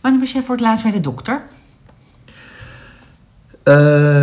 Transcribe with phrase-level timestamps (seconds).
[0.00, 1.42] Wanneer was jij voor het laatst bij de dokter?
[3.62, 3.74] Eh,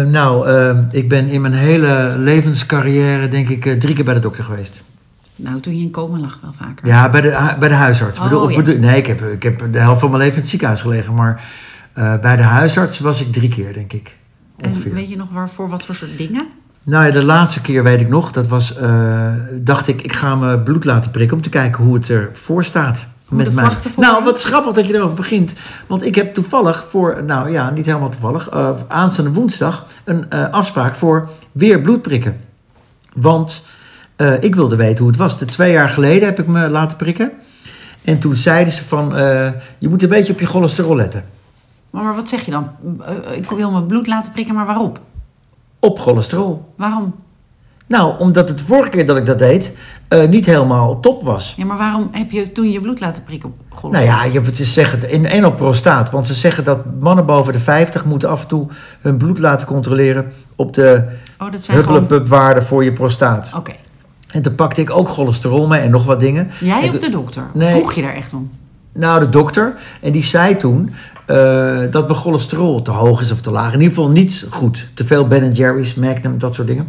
[0.04, 4.20] nou, eh, ik ben in mijn hele levenscarrière denk ik eh, drie keer bij de
[4.20, 4.74] dokter geweest.
[5.36, 6.88] Nou, toen je in coma lag wel vaker.
[6.88, 8.18] Ja, bij de, hu- bij de huisarts.
[8.18, 8.56] Oh, Bedoel- ja.
[8.58, 11.14] bedoel- nee, ik heb, ik heb de helft van mijn leven in het ziekenhuis gelegen.
[11.14, 11.42] Maar
[11.94, 14.16] bij de huisarts was ik drie keer, denk ik.
[14.58, 16.48] En weet je nog waarvoor, wat voor soort dingen?
[16.84, 18.32] Nou ja, de laatste keer weet ik nog.
[18.32, 18.74] Dat was,
[19.62, 23.08] dacht ik, ik ga mijn bloed laten prikken om te kijken hoe het ervoor staat.
[23.30, 23.70] Met mij.
[23.96, 25.54] Nou, wat grappig dat je erover begint.
[25.88, 30.50] Want ik heb toevallig voor, nou ja, niet helemaal toevallig, eh, aanstaande woensdag een eh,
[30.50, 32.42] afspraak voor weer bloedprikken.
[33.14, 33.64] Want
[34.16, 35.38] eh, ik wilde weten hoe het was.
[35.38, 37.32] De twee jaar geleden heb ik me laten prikken.
[38.04, 39.10] En toen zeiden ze van,
[39.78, 41.26] je moet een beetje op je cholesterol letten.
[41.90, 42.70] Maar, maar wat zeg je dan?
[43.32, 45.00] Ik wil mijn bloed laten prikken, maar waarop?
[45.80, 46.74] Op cholesterol.
[46.76, 47.16] Waarom?
[47.88, 49.72] Nou, omdat het de vorige keer dat ik dat deed,
[50.08, 51.54] eh, niet helemaal top was.
[51.58, 54.46] Ja, maar waarom heb je toen je bloed laten prikken op Nou ja, je hebt
[54.46, 56.12] het zeggen, in en op prostaat.
[56.12, 58.68] Want ze zeggen dat mannen boven de 50 moeten af en toe
[59.02, 61.04] hun bloed laten controleren op de
[61.40, 63.52] Oh, voor je prostaat.
[63.56, 63.72] Oké.
[64.28, 66.50] En toen pakte ik ook cholesterol mee en nog wat dingen.
[66.60, 67.44] Jij En of de dokter?
[67.54, 67.72] Nee.
[67.72, 68.50] Vroeg je daar echt om?
[68.94, 69.74] Nou, de dokter.
[70.02, 70.94] En die zei toen
[71.26, 73.74] eh, dat mijn cholesterol te hoog is of te laag.
[73.74, 74.88] In ieder geval niet goed.
[74.94, 76.88] Te veel Ben Jerry's, Magnum, dat soort dingen.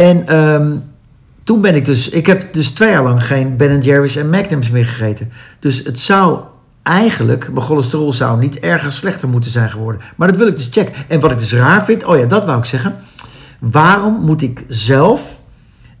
[0.00, 0.76] En ehm,
[1.44, 2.08] toen ben ik dus...
[2.08, 5.32] Ik heb dus twee jaar lang geen Ben Jerry's en Magnums meer gegeten.
[5.58, 6.40] Dus het zou
[6.82, 7.52] eigenlijk...
[7.52, 10.00] Mijn cholesterol zou niet ergens slechter moeten zijn geworden.
[10.16, 10.94] Maar dat wil ik dus checken.
[11.08, 12.04] En wat ik dus raar vind...
[12.04, 12.96] Oh ja, dat wou ik zeggen.
[13.58, 15.40] Waarom moet ik zelf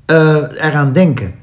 [0.06, 1.34] eh, eraan denken?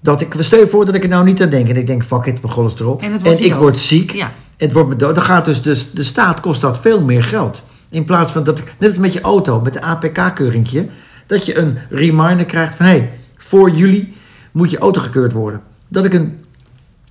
[0.00, 1.68] Dat ik, stel je voor dat ik er nou niet aan denk.
[1.68, 3.00] En ik denk, fuck it, mijn cholesterol.
[3.00, 4.10] En ik word ziek.
[4.10, 4.32] Ja.
[4.56, 5.14] Het wordt me dood.
[5.14, 7.62] Dan gaat dus, dus de staat kost dat veel meer geld.
[7.90, 10.86] In plaats van dat ik, net als met je auto, met de APK-keuringje,
[11.26, 14.12] dat je een reminder krijgt van hé, hey, voor juli
[14.52, 15.60] moet je auto gekeurd worden.
[15.88, 16.38] Dat ik een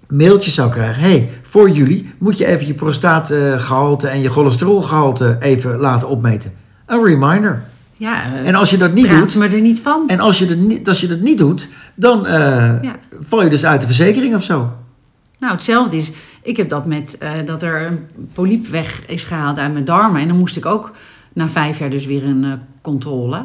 [0.07, 1.01] mailtje zou krijgen.
[1.01, 6.53] Hé, hey, voor juli moet je even je prostaatgehalte en je cholesterolgehalte even laten opmeten.
[6.85, 7.63] Een reminder.
[7.97, 10.03] Ja, eh, En als je dat niet doet, me er niet van.
[10.07, 12.33] en als je, dat niet, als je dat niet doet, dan eh,
[12.81, 12.95] Ja.
[13.19, 14.71] val je dus uit de verzekering of zo.
[15.39, 16.11] Nou, hetzelfde is,
[16.41, 20.21] ik heb dat met eh, dat er een polyp weg is gehaald uit mijn darmen.
[20.21, 20.91] En dan moest ik ook
[21.33, 22.45] na vijf jaar dus weer een
[22.81, 23.44] controle.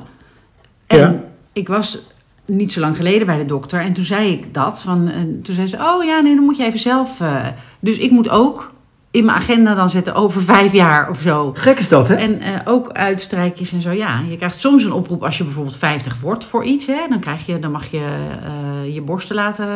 [0.87, 1.15] En Ja.
[1.53, 1.99] ik was
[2.45, 3.81] niet zo lang geleden bij de dokter.
[3.81, 4.83] En toen zei ik dat.
[4.83, 7.21] Van, en toen zei ze, oh ja, nee, dan moet je even zelf...
[7.21, 7.47] eh,
[7.81, 8.75] dus ik moet ook
[9.11, 11.53] in mijn agenda dan zetten over vijf jaar of zo.
[11.57, 12.15] Gek is dat, hè?
[12.15, 13.91] En eh, ook uitstrijkjes en zo.
[13.91, 16.87] Ja, je krijgt soms een oproep als je bijvoorbeeld 50 wordt voor iets.
[16.87, 19.69] Hè, dan, krijg je, dan mag je eh, je borsten laten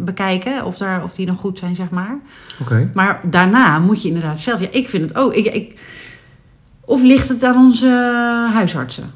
[0.00, 2.18] bekijken of, daar, of die nog goed zijn, zeg maar.
[2.60, 2.90] Oké.
[2.94, 4.60] Maar daarna moet je inderdaad zelf...
[4.60, 5.34] Ja, ik vind het ook...
[5.34, 5.80] Ik, ik,
[6.84, 7.88] of ligt het aan onze
[8.52, 9.12] huisartsen?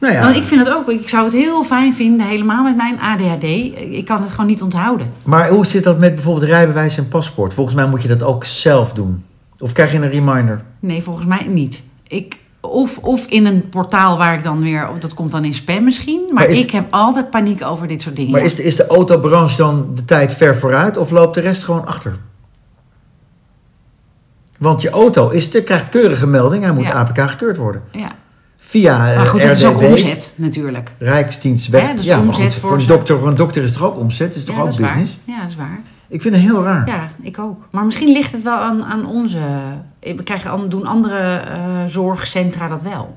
[0.00, 0.22] Nou ja.
[0.22, 0.88] Want ik vind het ook...
[0.88, 3.42] Ik zou het heel fijn vinden, helemaal met mijn ADHD.
[3.92, 5.12] Ik kan het gewoon niet onthouden.
[5.22, 7.54] Maar hoe zit dat met bijvoorbeeld rijbewijs en paspoort?
[7.54, 9.24] Volgens mij moet je dat ook zelf doen.
[9.58, 10.62] Of krijg je een reminder?
[10.80, 11.82] Nee, volgens mij niet.
[12.06, 14.88] Ik, of, of in een portaal waar ik dan weer...
[14.98, 16.20] Dat komt dan in spam misschien.
[16.24, 18.32] Maar, Maar is- ik heb altijd paniek over dit soort dingen.
[18.32, 21.64] Maar is de, is de autobranche dan de tijd ver vooruit of loopt de rest
[21.64, 22.16] gewoon achter?
[24.58, 26.92] Want je auto is, er krijgt keurige melding, hij moet Ja.
[26.92, 27.82] APK gekeurd worden.
[27.92, 28.10] Ja.
[28.70, 30.92] Via eh, Maar goed, het is ook omzet natuurlijk.
[30.98, 31.86] Rijksdienst weg.
[31.86, 33.82] Hè, dus ja, maar omzet goed, voor voor, een dokter, voor een dokter is toch
[33.82, 34.26] ook omzet?
[34.26, 35.18] Het is toch ja, ook dat is business?
[35.26, 35.36] waar.
[35.36, 35.80] Ja, dat is waar.
[36.08, 36.86] Ik vind het heel raar.
[36.86, 37.62] Ja, ik ook.
[37.70, 39.38] Maar misschien ligt het wel aan, aan onze...
[40.00, 43.16] We krijgen, doen andere eh, zorgcentra dat wel.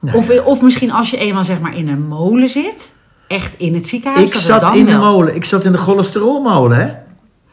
[0.00, 2.92] Nou Of, of misschien als je eenmaal zeg maar in een molen zit...
[3.28, 4.24] Echt in het ziekenhuis.
[4.24, 5.34] Ik dat zat dan in de molen.
[5.34, 6.92] Ik zat in de cholesterolmolen, hè?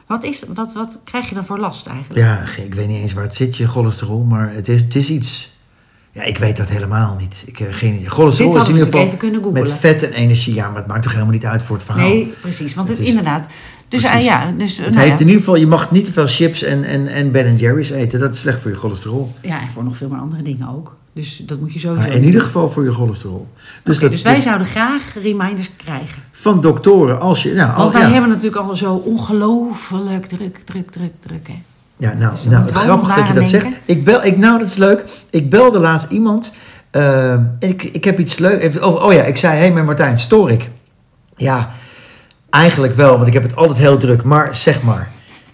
[0.08, 2.26] Wat, is, wat, wat krijg je dan voor last eigenlijk?
[2.26, 5.10] Ja, ik weet niet eens waar het zit, je cholesterol, maar het is, het is
[5.10, 5.57] iets.
[6.18, 7.44] Ja, ik weet dat helemaal niet.
[7.46, 8.10] Ik, eh, geen idee.
[8.10, 10.54] Dit is in ieder geval even kunnen met vet en energie.
[10.54, 12.08] Ja, maar het maakt toch helemaal niet uit voor het verhaal.
[12.08, 12.74] Nee, precies.
[12.74, 13.48] Want het, Het is- inderdaad...
[13.90, 14.78] Dus ah, ja, dus...
[14.78, 17.08] Het nou heeft ja, in ieder geval, je mag niet te veel chips en, en,
[17.08, 18.20] en Ben Jerry's eten.
[18.20, 19.34] Dat is slecht voor je cholesterol.
[19.42, 20.96] ja, en voor nog veel meer andere dingen ook.
[21.14, 22.26] Dus dat moet je sowieso Maar in doen.
[22.28, 23.48] ieder geval voor je cholesterol.
[23.84, 26.22] Dus, dat, dus wij dus zouden graag reminders krijgen.
[26.32, 27.54] van doktoren, als je...
[27.54, 31.48] Nou, Want al- wij ja, hebben natuurlijk al zo ongelooflijk druk, druk, druk, druk.
[31.48, 31.62] Hè?
[31.98, 33.68] Ja, nou, Dus nou het grappig dat je dat zegt.
[33.86, 35.04] Ik bel, ik, nou, dat is leuk.
[35.30, 36.52] Ik belde laatst iemand.
[36.92, 38.62] eh, ik, ik heb iets leuk.
[38.62, 40.70] Even, oh, oh ja, ik zei: Hé, hey, met Martijn, stoor ik?
[41.36, 41.70] Ja,
[42.50, 44.24] eigenlijk wel, want ik heb het altijd heel druk.
[44.24, 45.10] Maar zeg maar.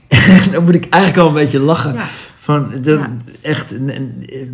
[0.51, 1.94] dan moet ik eigenlijk al een beetje lachen.
[1.94, 2.04] Ja.
[2.44, 3.10] Van, dat, Ja.
[3.42, 3.74] Echt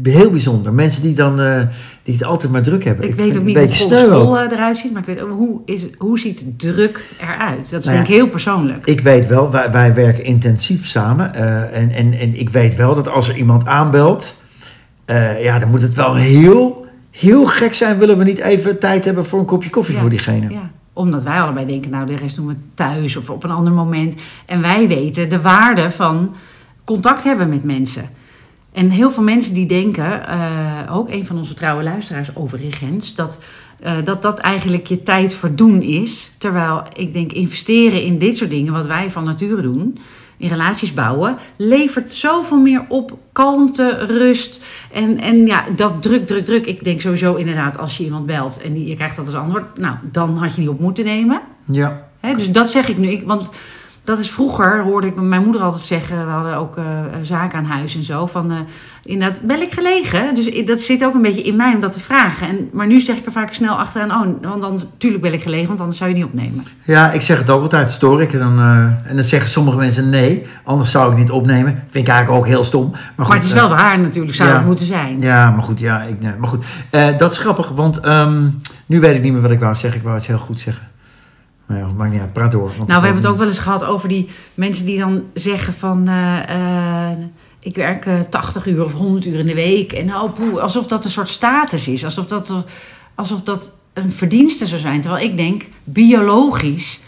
[0.04, 0.74] heel bijzonder.
[0.74, 1.62] Mensen die dan eh,
[2.04, 3.08] die het altijd maar druk hebben.
[3.08, 4.52] Ik, weet ook niet een hoe cholesterol ook.
[4.52, 7.70] eh, eruit ziet, maar ik weet ook hoe, is, hoe ziet druk eruit?
[7.70, 8.86] Dat is Nou denk ik heel persoonlijk.
[8.86, 11.34] Ik weet wel, wij, wij werken intensief samen.
[11.34, 14.36] eh, en, en, en ik weet wel dat als er iemand aanbelt,
[15.42, 17.98] ja, dan moet het wel heel, heel gek zijn.
[17.98, 20.50] Willen we niet even tijd hebben voor een kopje koffie Ja, voor diegene?
[20.50, 23.74] Ja, omdat wij allebei denken, nou de rest doen we thuis of op een ander
[23.74, 24.16] moment.
[24.46, 26.36] En wij weten de waarde van
[26.90, 28.10] contact hebben met mensen.
[28.72, 33.40] En heel veel mensen die denken, eh, ook een van onze trouwe luisteraars overigens, dat,
[33.80, 36.32] eh, dat dat eigenlijk je tijd verdoen is.
[36.38, 39.98] Terwijl ik denk, investeren in dit soort dingen, wat wij van nature doen,
[40.38, 44.62] in relaties bouwen, levert zoveel meer op kalmte, rust.
[44.94, 46.66] En, en ja, dat druk, druk, druk.
[46.66, 49.78] Ik denk sowieso inderdaad, als je iemand belt en die, je krijgt dat als antwoord,
[49.78, 51.42] nou, dan had je niet op moeten nemen.
[51.66, 52.08] Ja.
[52.20, 53.08] Hè, dus dat zeg ik nu.
[53.08, 53.50] Ik, want
[54.10, 56.26] dat is vroeger, hoorde ik mijn moeder altijd zeggen.
[56.26, 56.84] We hadden ook eh,
[57.22, 58.26] zaken aan huis en zo.
[58.26, 58.58] Van, uh,
[59.04, 60.36] inderdaad, ben ik gelegen?
[60.36, 62.48] Dus dat zit ook een beetje in mij om dat te vragen.
[62.48, 64.12] En, maar nu zeg ik er vaak snel achteraan.
[64.12, 66.66] Oh, want dan, natuurlijk ben ik gelegen, want anders zou je niet opnemen.
[66.84, 68.34] Ja, ik zeg het ook altijd, stoor ik.
[68.34, 71.84] En dan, uh, en dan zeggen sommige mensen nee, anders zou ik niet opnemen.
[71.90, 72.90] Vind ik eigenlijk ook heel stom.
[72.92, 75.22] Maar, goed, maar het is wel waar natuurlijk, zou ja, het moeten zijn.
[75.22, 76.66] Ja, maar goed, ja, ik, nee, maar goed.
[77.18, 80.00] dat is grappig, want um, nu weet ik niet meer wat ik wou zeggen.
[80.00, 80.89] Ik wou het heel goed zeggen.
[81.70, 82.72] Nou ja, maakt niet uit, praat door.
[82.78, 86.10] nou, we hebben het ook wel eens gehad over die mensen die dan zeggen van...
[86.10, 87.10] Uh, uh,
[87.60, 89.92] ik werk uh, 80 uur of 100 uur in de week.
[89.92, 92.06] En oh, poeh, alsof dat een soort status is.
[92.06, 92.54] Alsof dat,
[93.16, 95.02] alsof dat een verdienste zou zijn.
[95.02, 97.00] Terwijl ik denk, biologisch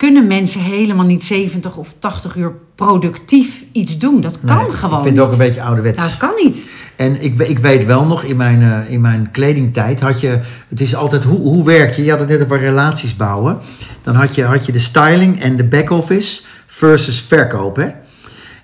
[0.00, 4.20] kunnen mensen helemaal niet 70 of 80 uur productief iets doen.
[4.20, 5.96] Dat kan nee, gewoon Ik vind het ook een beetje ouderwets.
[5.96, 6.66] Nou, dat kan niet.
[6.96, 10.38] En ik, ik weet wel nog, in mijn, uh, in mijn kledingtijd had je...
[10.68, 12.04] Het is altijd, hoe, hoe werk je?
[12.04, 13.58] Je had het net over relaties bouwen.
[14.02, 17.88] Dan had je, had je de styling en de back-office versus verkoop, hè?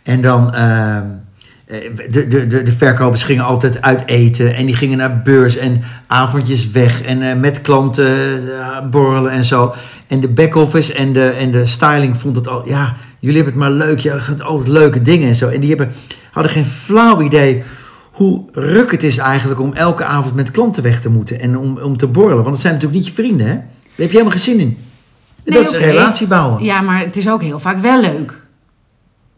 [0.03, 0.55] En dan...
[0.55, 0.99] Uh,
[1.67, 5.83] de, de, de, de verkopers gingen altijd uit eten en die gingen naar beurs en
[6.07, 9.75] avondjes weg en uh, met klanten uh, borrelen en zo.
[10.07, 13.63] En de back-office en de, en de styling vond het al, ja, jullie hebben het
[13.63, 15.49] maar leuk, je gaat altijd leuke dingen en zo.
[15.49, 15.93] En die hebben,
[16.31, 17.63] hadden geen flauw idee
[18.13, 21.79] hoe ruk het is eigenlijk om elke avond met klanten weg te moeten en om,
[21.79, 22.43] om te borrelen.
[22.43, 23.55] Want dat zijn natuurlijk niet je vrienden, hè?
[23.55, 23.65] Daar
[23.97, 24.79] heb je helemaal geen zin in.
[25.45, 26.65] Nee, dat is relatie bouwen.
[26.65, 28.45] Ja, maar het is ook heel vaak wel leuk.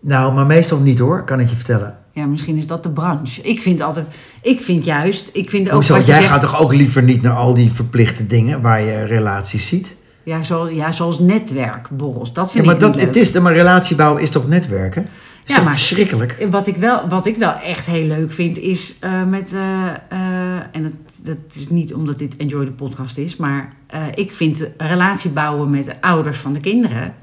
[0.01, 1.98] Nou, maar meestal niet hoor, kan ik je vertellen.
[2.19, 3.41] Ja, misschien is dat de branche.
[3.43, 4.07] Ik vind altijd,
[4.43, 5.95] ik vind juist, ik vind ook Hoezo?
[5.95, 9.67] Jij zegt, gaat toch ook liever niet naar al die verplichte dingen waar je relaties
[9.67, 9.97] ziet?
[10.23, 12.33] ja, zo, ja, zoals netwerkborrels.
[12.33, 15.03] Dat Ja, vind maar, ik dat, het is, maar relatie bouwen is toch netwerken?
[15.03, 15.09] Is
[15.45, 16.47] Ja, toch maar- verschrikkelijk?
[16.51, 19.53] Wat ik, wel, wat ik wel echt heel leuk vind is eh, met.
[19.53, 19.61] eh,
[20.09, 20.93] eh, en dat,
[21.23, 23.73] dat is niet omdat dit Enjoy de podcast is, maar
[24.15, 27.15] ik vind relatie bouwen met de ouders van de kinderen.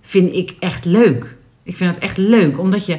[0.00, 1.36] Vind ik echt leuk.
[1.62, 2.98] Ik vind dat echt leuk, omdat je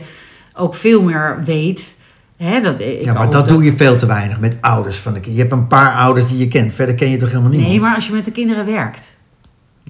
[0.55, 1.95] ook veel meer weet.
[2.37, 5.19] Hè, dat, ik Ja, maar dat, doe je veel te weinig met ouders van de
[5.19, 5.43] kinderen.
[5.43, 6.73] Je hebt een paar ouders die je kent.
[6.73, 7.69] Verder ken je toch helemaal niemand?
[7.69, 9.13] Nee, maar als je met de kinderen werkt.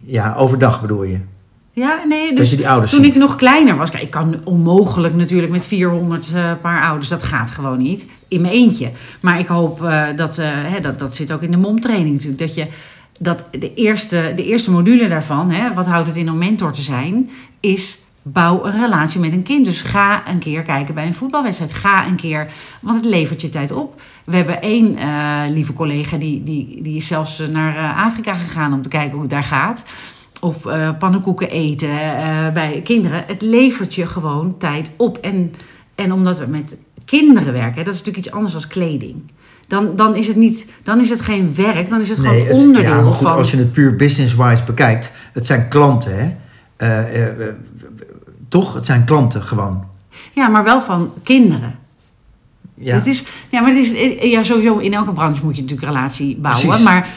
[0.03, 1.19] Ja, overdag bedoel je.
[1.75, 3.13] Ja, nee, dus je die ouders toen ziet.
[3.13, 7.23] ik nog kleiner was, kijk, ik kan onmogelijk natuurlijk met 400 eh, paar ouders, dat
[7.23, 8.91] gaat gewoon niet, in mijn eentje.
[9.21, 12.39] Maar ik hoop eh, dat, eh, hè, dat, dat zit ook in de momtraining natuurlijk,
[12.39, 12.67] dat je
[13.19, 16.81] dat de eerste, de eerste module daarvan, hè, wat houdt het in om mentor te
[16.81, 17.29] zijn,
[17.59, 19.65] is bouw een relatie met een kind.
[19.65, 21.73] Dus ga een keer kijken bij een voetbalwedstrijd.
[21.73, 22.47] Ga een keer,
[22.79, 24.01] want het levert je tijd op.
[24.23, 28.73] We hebben één eh, lieve collega die, die, die is zelfs naar eh, Afrika gegaan
[28.73, 29.83] om te kijken hoe het daar gaat.
[30.41, 33.23] Of eh, pannenkoeken eten eh, bij kinderen.
[33.27, 35.17] Het levert je gewoon tijd op.
[35.17, 35.53] En,
[35.95, 39.15] en omdat we met kinderen werken, hè, dat is natuurlijk iets anders dan kleding.
[39.67, 42.91] Dan, dan, is het niet, dan is het geen werk, dan is het gewoon onderdeel
[42.91, 43.37] ja, maar goed, van.
[43.37, 45.11] als je het puur business-wise bekijkt.
[45.33, 46.33] Het zijn klanten, hè?
[48.55, 48.73] Eh, eh, eh, toch?
[48.73, 49.83] Het zijn klanten gewoon.
[50.33, 51.75] Ja, maar wel van kinderen.
[52.73, 52.95] Ja.
[52.95, 56.37] Het is, ja, maar het is, ja, sowieso in elke branche moet je natuurlijk relatie
[56.37, 56.67] bouwen.
[56.67, 56.83] Precies.
[56.83, 57.09] Maar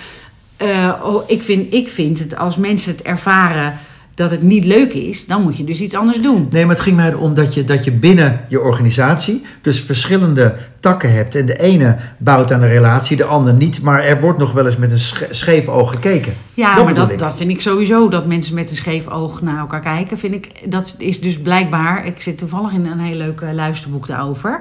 [0.58, 3.78] eh, oh, ik, vind, ik vind het, als mensen het ervaren
[4.18, 6.46] dat het niet leuk is, dan moet je dus iets anders doen.
[6.50, 10.54] Nee, maar het ging mij erom dat je, dat je binnen je organisatie dus verschillende
[10.80, 11.34] takken hebt.
[11.34, 13.82] En de ene bouwt aan een relatie, de ander niet.
[13.82, 16.34] Maar er wordt nog wel eens met een sche- scheef oog gekeken.
[16.54, 17.18] Ja, Dat maar dat, ik.
[17.18, 18.08] dat vind ik sowieso.
[18.08, 20.50] Dat mensen met een scheef oog naar elkaar kijken, vind ik.
[20.70, 22.06] Dat is dus blijkbaar.
[22.06, 24.60] Ik zit toevallig in een heel leuk eh, luisterboek daarover.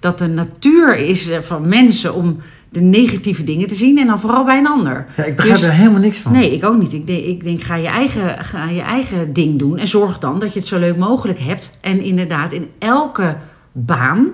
[0.00, 2.36] Dat de natuur is eh, van mensen om
[2.70, 5.06] de negatieve dingen te zien en dan vooral bij een ander.
[5.16, 6.32] Ja, ik begrijp Dus- er helemaal niks van.
[6.32, 6.92] Nee, ik ook niet.
[6.92, 9.78] Ik denk, ik denk ga, je eigen, ga je eigen ding doen.
[9.78, 11.70] En zorg dan dat je het zo leuk mogelijk hebt.
[11.80, 13.36] En inderdaad, in elke
[13.72, 14.28] baan.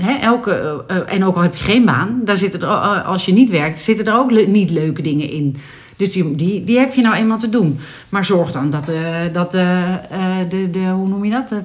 [0.00, 0.50] Hè, elke,
[0.88, 3.32] eh, eh, en ook al heb je geen baan, daar zitten er, eh, als je
[3.32, 5.56] niet werkt, zitten er ook le- niet leuke dingen in.
[6.02, 7.78] Dus die, die, die heb je nou eenmaal te doen.
[8.08, 11.48] Maar zorg dan dat, eh, dat eh, eh, de, de, hoe noem je dat?
[11.48, 11.62] De,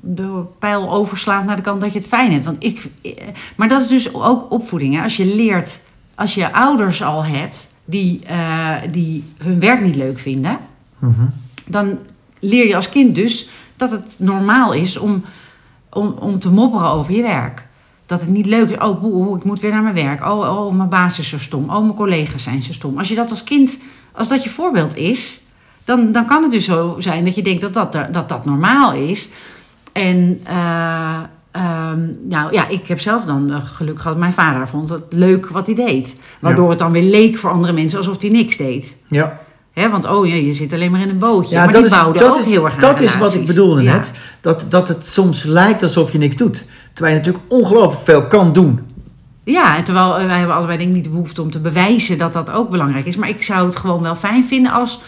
[0.00, 2.44] de pijl overslaat naar de kant dat je het fijn hebt.
[2.44, 2.86] Want ik,
[3.56, 4.94] maar dat is dus ook opvoeding.
[4.94, 5.02] Hè?
[5.02, 5.80] Als je leert,
[6.14, 8.20] als je ouders al hebt die,
[8.90, 10.58] die hun werk niet leuk vinden,
[10.98, 11.24] Mhm.
[11.66, 11.98] dan
[12.40, 15.24] leer je als kind dus dat het normaal is om,
[15.90, 17.66] om, om te mopperen over je werk.
[18.10, 18.78] Dat het niet leuk is.
[18.78, 20.24] Oh, boe, ik moet weer naar mijn werk.
[20.24, 21.70] Oh, oh, mijn baas is zo stom.
[21.70, 22.98] Oh, mijn collega's zijn zo stom.
[22.98, 23.78] Als je dat als kind,
[24.12, 25.40] als dat je voorbeeld is,
[25.84, 28.92] dan, dan kan het dus zo zijn dat je denkt dat dat, dat, dat normaal
[28.92, 29.28] is.
[29.92, 31.18] En eh,
[31.50, 34.16] ehm, nou ja, ik heb zelf dan eh, geluk gehad.
[34.16, 36.16] Mijn vader vond het leuk wat hij deed.
[36.40, 36.70] Waardoor Ja.
[36.70, 38.96] het dan weer leek voor andere mensen alsof hij niks deed.
[39.08, 39.40] Ja,
[39.72, 41.54] Hè, want oh ja, je zit alleen maar in een bootje.
[41.56, 43.82] ja maar dat, die is, dat, ook is, heel erg dat is wat ik bedoelde
[43.82, 43.92] Ja.
[43.92, 44.10] net.
[44.40, 46.64] Dat, dat het soms lijkt alsof je niks doet.
[46.92, 48.80] Terwijl je natuurlijk ongelooflijk veel kan doen.
[49.44, 52.18] Ja, en terwijl eh, wij hebben allebei denk ik niet de behoefte om te bewijzen
[52.18, 53.16] dat dat ook belangrijk is.
[53.16, 55.00] Maar ik zou het gewoon wel fijn vinden als,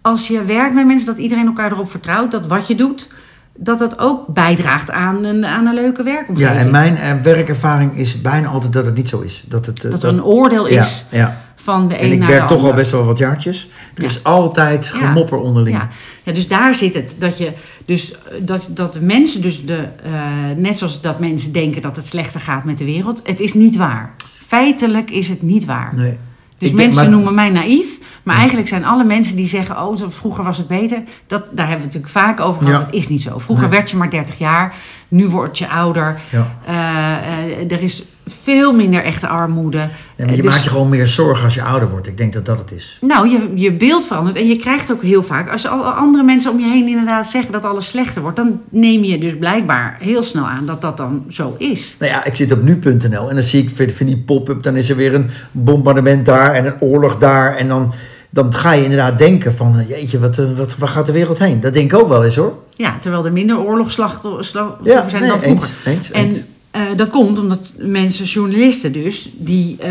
[0.00, 3.08] als je werkt met mensen, dat iedereen elkaar erop vertrouwt dat wat je doet,
[3.56, 6.58] dat dat ook bijdraagt aan een, aan een leuke Ja, werkomgeving.
[6.58, 9.44] en mijn eh, werkervaring is bijna altijd dat het niet zo is.
[9.48, 11.40] Dat, het, eh, dat er een oordeel is Ja, ja.
[11.54, 12.76] van de En een ik naar werk de toch al ander.
[12.76, 13.68] best wel wat jaartjes.
[13.94, 14.08] Er Ja.
[14.08, 15.06] is altijd Ja.
[15.06, 15.76] gemopper onderling.
[15.76, 15.88] Ja.
[16.22, 17.16] ja, dus daar zit het.
[17.18, 17.52] Dat, je,
[17.84, 20.10] dus, eh, dat, dat de mensen, dus de, eh,
[20.56, 23.76] net zoals dat mensen denken dat het slechter gaat met de wereld, het is niet
[23.76, 24.14] waar.
[24.46, 25.92] Feitelijk is het niet waar.
[25.94, 26.18] Nee.
[26.58, 27.86] Dus Ik denk- mensen maar- noemen mij naïef.
[28.22, 31.02] Maar eigenlijk zijn alle mensen die zeggen: Oh, vroeger was het beter.
[31.26, 32.80] Dat, daar hebben we het natuurlijk vaak over gehad.
[32.80, 32.86] Ja.
[32.86, 33.38] Dat is niet zo.
[33.38, 33.76] Vroeger Nee.
[33.76, 34.74] werd je maar 30 jaar.
[35.08, 36.20] Nu word je ouder.
[36.30, 36.46] Ja.
[36.66, 38.04] Eh, er is
[38.42, 39.78] veel minder echte armoede.
[39.78, 39.84] Ja,
[40.16, 42.06] maar je Eh, dus- maakt je gewoon meer zorgen als je ouder wordt.
[42.06, 42.98] Ik denk dat dat het is.
[43.00, 44.36] Nou, je, je beeld verandert.
[44.36, 47.52] En je krijgt ook heel vaak, als al andere mensen om je heen inderdaad zeggen
[47.52, 51.24] dat alles slechter wordt, dan neem je dus blijkbaar heel snel aan dat dat dan
[51.28, 51.96] zo is.
[51.98, 54.62] Nou ja, ik zit op nu.nl en dan zie ik vind die pop-up.
[54.62, 57.56] Dan is er weer een bombardement daar en een oorlog daar.
[57.56, 57.92] En dan,
[58.30, 59.78] dan ga je inderdaad denken van...
[59.78, 61.60] eh, Jeetje, wat, eh, wat, waar gaat de wereld heen?
[61.60, 62.52] Dat denk ik ook wel eens hoor.
[62.76, 65.70] Ja, terwijl er minder oorlogsslachtoffers zijn nee, dan vroeger.
[65.84, 66.38] eens, eens, eens.
[66.72, 69.90] Eh, dat komt omdat mensen, journalisten dus, die, eh,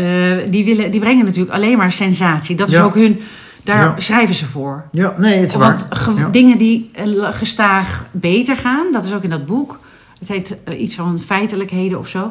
[0.50, 2.56] die, willen, die brengen natuurlijk alleen maar sensatie.
[2.56, 2.82] Dat is Ja.
[2.82, 3.20] ook hun,
[3.64, 3.94] daar Ja.
[3.98, 4.84] schrijven ze voor.
[4.92, 6.16] Ja, nee, het is Want waar.
[6.16, 6.28] Ja.
[6.28, 9.78] dingen die eh, gestaag beter gaan, dat is ook in dat boek.
[10.18, 12.30] Het heet iets van feitelijkheden of zo.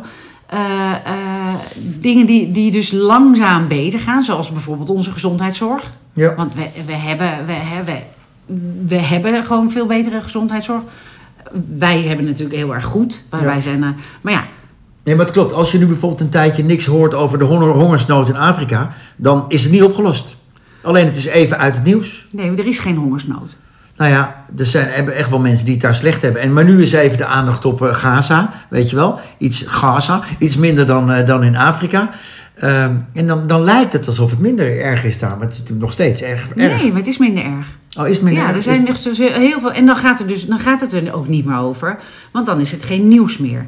[1.99, 5.91] Dingen die, die dus langzaam beter gaan, zoals bijvoorbeeld onze gezondheidszorg.
[6.13, 6.35] Ja.
[6.35, 8.03] Want we, we, hebben, we, hebben,
[8.87, 10.81] we hebben gewoon veel betere gezondheidszorg.
[11.77, 13.21] Wij hebben natuurlijk heel erg goed.
[13.29, 13.45] Maar, Ja.
[13.45, 13.89] wij zijn, eh,
[14.21, 14.43] maar ja,
[15.03, 15.53] Nee, maar het klopt.
[15.53, 18.91] Als je nu bijvoorbeeld een tijdje niks hoort over de honger- hongersnood in Afrika...
[19.15, 20.35] dan is het niet opgelost.
[20.83, 22.27] Alleen het is even uit het nieuws.
[22.31, 23.57] nee, er is geen hongersnood.
[23.97, 26.41] Nou ja, er zijn hebben echt wel mensen die het daar slecht hebben.
[26.41, 29.19] En, maar nu is even de aandacht op eh, Gaza, weet je wel.
[29.37, 32.09] Iets Gaza, iets minder dan, eh, dan in Afrika.
[32.61, 35.29] Ehm, en dan, dan lijkt het alsof het minder erg is daar.
[35.29, 36.49] Maar het is natuurlijk nog steeds erg.
[36.55, 36.81] erg.
[36.81, 37.67] Nee, maar het is minder erg.
[37.97, 38.57] Oh, is het minder Ja, erg?
[38.57, 39.71] er zijn Is- dus heel veel.
[39.71, 41.99] En dan gaat, het dus, dan gaat het er ook niet meer over.
[42.31, 43.65] Want dan is het geen nieuws meer.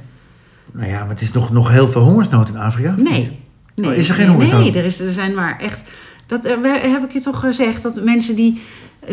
[0.71, 2.95] Nou ja, maar het is nog, nog heel veel hongersnood in Afrika.
[2.97, 3.39] Nee.
[3.75, 3.91] nee.
[3.91, 4.61] Oh, is er geen nee, hongersnood?
[4.63, 5.83] Nee, er, is, er zijn maar echt.
[6.25, 8.61] Dat eh, heb ik je toch gezegd dat mensen die.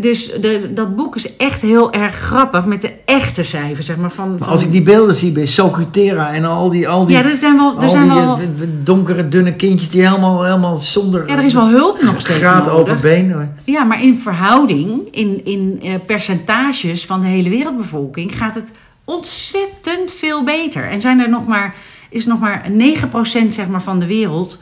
[0.00, 4.10] Dus de, dat boek is echt heel erg grappig met de echte cijfers, zeg maar.
[4.10, 7.16] Van, Maar van, als ik die beelden zie bij Socutera en al die, al die,
[7.16, 7.80] ja, er zijn wel.
[7.80, 11.54] Er zijn die wel eh, donkere, dunne kindjes die helemaal, helemaal zonder ja, er is
[11.54, 12.68] wel hulp nog steeds nodig.
[12.68, 13.54] over been.
[13.64, 18.70] Ja, maar in verhouding, in, in eh, percentages van de hele wereldbevolking, gaat het
[19.04, 20.88] ontzettend veel beter.
[20.88, 21.74] En zijn er nog maar,
[22.10, 24.58] is nog maar 9% zeg maar, van de wereld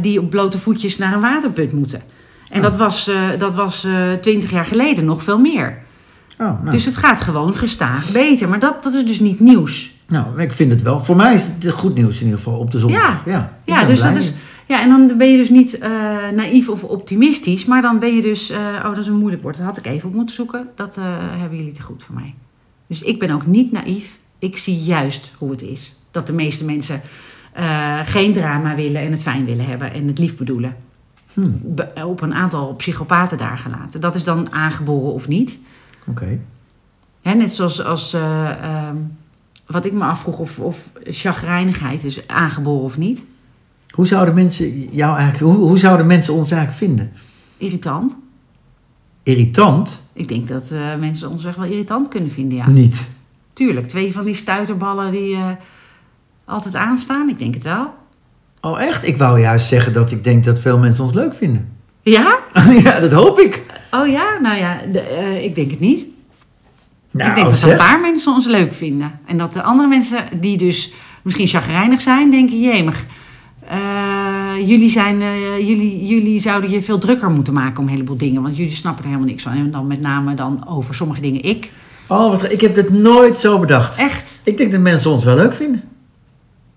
[0.00, 2.02] die op blote voetjes naar een waterput moeten.
[2.50, 5.78] En dat was, eh, dat was eh 20 jaar geleden nog veel meer.
[6.38, 6.70] Oh, nou.
[6.70, 8.48] Dus het gaat gewoon gestaag beter.
[8.48, 9.92] Maar dat, dat is dus niet nieuws.
[10.06, 11.04] nou, ik vind het wel.
[11.04, 13.00] Voor mij is het goed nieuws in ieder geval op de zondag.
[13.00, 13.32] Ja.
[13.32, 14.12] ja, Ja, dus blij.
[14.12, 14.32] dat is,
[14.66, 15.90] ja, en dan ben je dus niet eh,
[16.34, 17.64] naïef of optimistisch.
[17.64, 18.50] Maar dan ben je dus...
[18.50, 19.56] eh, oh, dat is een moeilijk woord.
[19.56, 20.68] Dat had ik even op moeten zoeken.
[20.74, 21.04] Dat eh,
[21.38, 22.34] hebben jullie te goed voor mij.
[22.86, 24.18] Dus ik ben ook niet naïef.
[24.38, 25.94] Ik zie juist hoe het is.
[26.10, 27.00] Dat de meeste mensen
[27.52, 29.92] eh, geen drama willen en het fijn willen hebben.
[29.92, 30.76] En het lief bedoelen.
[31.32, 34.00] Hmm, Be- op een aantal psychopaten daar gelaten.
[34.00, 35.58] Dat is dan aangeboren of niet.
[36.06, 36.38] Oké.
[37.22, 38.96] Hè, net zoals als, eh, ehm,
[39.66, 43.22] wat ik me afvroeg of, of chagrijnigheid is aangeboren of niet.
[43.90, 47.12] Hoe zouden mensen jou eigenlijk, hoe, hoe zouden mensen ons eigenlijk vinden?
[47.56, 48.16] Irritant.
[49.22, 50.02] Irritant?
[50.12, 52.68] Ik denk dat eh, mensen ons echt wel irritant kunnen vinden, ja.
[52.68, 53.06] Niet.
[53.52, 55.36] Tuurlijk, twee van die stuiterballen die
[56.48, 57.28] altijd aanstaan.
[57.28, 57.94] Ik denk het wel.
[58.60, 59.06] Oh, echt?
[59.06, 61.68] Ik wou juist zeggen dat ik denk dat veel mensen ons leuk vinden.
[62.02, 62.38] Ja?
[62.84, 63.62] ja, dat hoop ik.
[63.90, 64.38] Oh ja?
[64.42, 66.04] Nou ja, de, eh, ik denk het niet.
[67.10, 67.70] Nou, ik denk dat zeg.
[67.70, 69.20] een paar mensen ons leuk vinden.
[69.26, 72.60] En dat de andere mensen die dus misschien chagrijnig zijn, denken...
[72.60, 73.04] Jemig,
[73.68, 78.16] eh, jullie, zijn, eh, jullie, jullie zouden je veel drukker moeten maken om een heleboel
[78.16, 78.42] dingen.
[78.42, 79.52] Want jullie snappen er helemaal niks van.
[79.52, 81.70] En dan met name dan over sommige dingen ik.
[82.06, 83.98] Oh, wat, ik heb dit nooit zo bedacht.
[83.98, 84.40] Echt?
[84.44, 85.82] Ik denk dat mensen ons wel leuk vinden.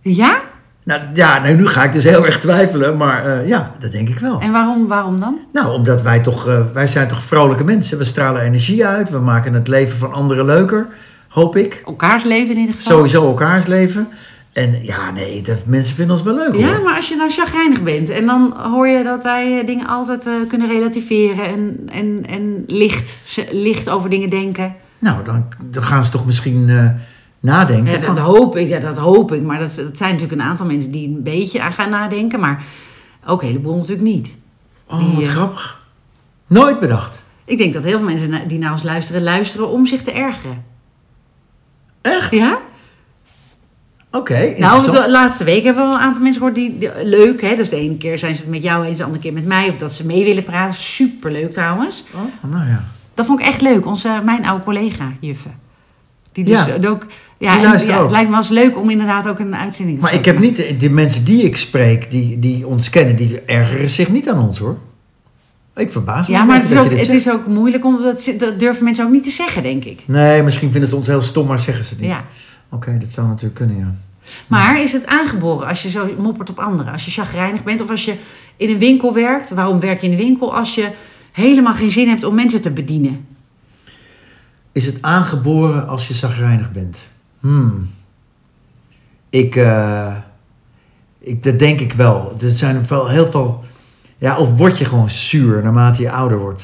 [0.01, 0.41] Ja?
[0.83, 4.09] Nou ja, nou, nu ga ik dus heel erg twijfelen, maar eh, ja, dat denk
[4.09, 4.39] ik wel.
[4.39, 5.39] En waarom, waarom dan?
[5.53, 7.97] Nou, omdat wij toch, eh, wij zijn toch vrolijke mensen.
[7.97, 10.87] We stralen energie uit, we maken het leven van anderen leuker,
[11.27, 11.81] hoop ik.
[11.85, 12.97] Elkaars leven in ieder geval.
[12.97, 14.07] Sowieso elkaars leven.
[14.53, 16.83] En ja, nee, dat, mensen vinden ons wel leuk Ja, hoor.
[16.83, 20.29] maar als je nou chagrijnig bent en dan hoor je dat wij eh, dingen altijd
[20.47, 24.75] kunnen relativeren en, en, en licht, licht over dingen denken.
[24.99, 26.69] Nou, dan, dan gaan ze toch misschien
[27.41, 27.91] nadenken.
[27.91, 29.41] Ja, van- dat hoop ik, ja, dat hoop ik.
[29.41, 32.39] Maar dat, dat zijn natuurlijk een aantal mensen die een beetje aan gaan nadenken.
[32.39, 32.63] Maar
[33.27, 34.37] ook een heleboel natuurlijk niet.
[34.87, 35.85] oh, die, wat eh, grappig.
[36.47, 37.23] Nooit bedacht.
[37.45, 40.63] Ik denk dat heel veel mensen die naar ons luisteren, luisteren om zich te ergeren.
[42.01, 42.31] Echt?
[42.31, 42.57] Ja?
[44.11, 47.41] Oké, Nou, de laatste week hebben we wel een aantal mensen gehoord die, die- leuk,
[47.41, 47.55] hè?
[47.55, 49.69] Dus de ene keer zijn ze het met jou eens, de andere keer met mij.
[49.69, 50.75] Of dat ze mee willen praten.
[50.75, 52.03] Superleuk trouwens.
[52.13, 52.83] Oh, nou ja.
[53.13, 53.85] Dat vond ik echt leuk.
[53.85, 55.49] Onze, mijn oude collega, Juffe.
[56.31, 56.89] Die dus Ja.
[56.89, 57.05] ook...
[57.41, 60.03] Ja, en- ja, het lijkt me wel eens leuk om inderdaad ook een uitzending of
[60.03, 63.15] Maar ik te heb niet, de, de mensen die ik spreek, die, die ons kennen,
[63.15, 64.77] die ergeren zich niet aan ons hoor.
[65.75, 66.33] Ik verbaas me.
[66.33, 67.09] Ja, maar een het is, ook, het zegt.
[67.09, 69.99] is ook moeilijk, om, dat, dat durven mensen ook niet te zeggen, denk ik.
[70.05, 72.09] Nee, misschien vinden ze ons heel stom, maar zeggen ze het niet.
[72.09, 72.25] Ja.
[72.69, 73.93] Oké, dat zou natuurlijk kunnen, ja.
[74.47, 76.91] Maar is het aangeboren als je zo moppert op anderen?
[76.91, 78.15] Als je chagrijnig bent of als je
[78.55, 79.49] in een winkel werkt?
[79.49, 80.91] Waarom werk je in de winkel als je
[81.31, 83.25] helemaal geen zin hebt om mensen te bedienen?
[84.71, 86.97] Is het aangeboren als je zagrijnig bent?
[87.41, 87.89] Hmm.
[89.29, 90.15] Ik, eh,
[91.19, 92.33] ik, dat denk ik wel.
[92.41, 93.63] Er zijn wel heel veel...
[94.17, 96.63] Ja, of word je gewoon zuur naarmate je ouder wordt?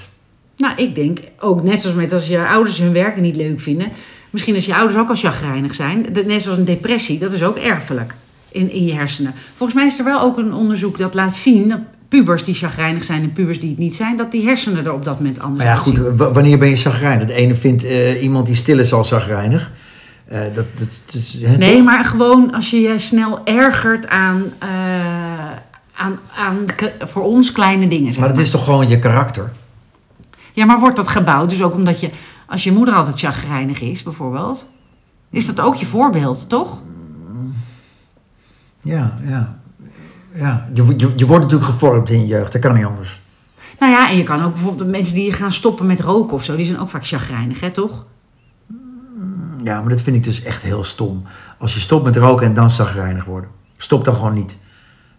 [0.57, 3.87] Nou, ik denk ook net zoals met als je ouders hun werk niet leuk vinden.
[4.29, 6.05] Misschien als je ouders ook al chagrijnig zijn.
[6.25, 8.15] Net zoals een depressie, dat is ook erfelijk
[8.51, 9.33] in, in je hersenen.
[9.55, 11.69] Volgens mij is er wel ook een onderzoek dat laat zien...
[11.69, 14.17] dat pubers die chagrijnig zijn en pubers die het niet zijn...
[14.17, 17.27] dat die hersenen er op dat moment anders Maar ja, goed, wanneer ben je zagrijnig?
[17.27, 19.71] De ene vindt eh, iemand die stil is al zagrijnig.
[20.27, 20.65] Eh, dat,
[21.57, 21.85] Nee, toch?
[21.85, 24.69] maar gewoon als je je snel ergert aan, eh,
[25.95, 26.65] aan, aan
[26.99, 28.13] voor ons kleine dingen.
[28.13, 29.51] Zeg Maar het is toch gewoon je karakter?
[30.53, 31.49] Ja, maar wordt dat gebouwd?
[31.49, 32.09] Dus ook omdat je,
[32.45, 34.67] als je moeder altijd chagrijnig is, bijvoorbeeld,
[35.29, 36.81] is dat ook je voorbeeld, toch?
[38.81, 39.59] Ja, ja.
[40.33, 40.69] ja.
[40.73, 43.21] Je, je, je wordt natuurlijk gevormd in je jeugd, dat kan niet anders.
[43.79, 46.55] Nou ja, en je kan ook bijvoorbeeld mensen die gaan stoppen met roken of zo,
[46.55, 48.05] die zijn ook vaak chagrijnig, hè, toch?
[49.63, 51.23] Ja, maar dat vind ik dus echt heel stom.
[51.57, 53.49] Als je stopt met roken en dan zagrijnig worden.
[53.77, 54.57] Stop dan gewoon niet.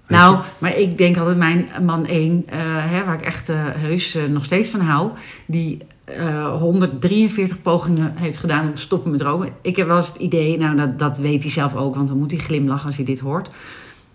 [0.07, 0.43] Weet nou, je?
[0.59, 4.45] maar ik denk altijd mijn man 1, hè, waar ik echt eh, heus eh, nog
[4.45, 5.11] steeds van hou,
[5.47, 9.53] die eh, 143 pogingen heeft gedaan om te stoppen met roken.
[9.63, 12.19] Ik heb wel eens het idee, nou dat, dat weet hij zelf ook, want dan
[12.19, 13.51] moet hij glimlachen als hij dit hoort.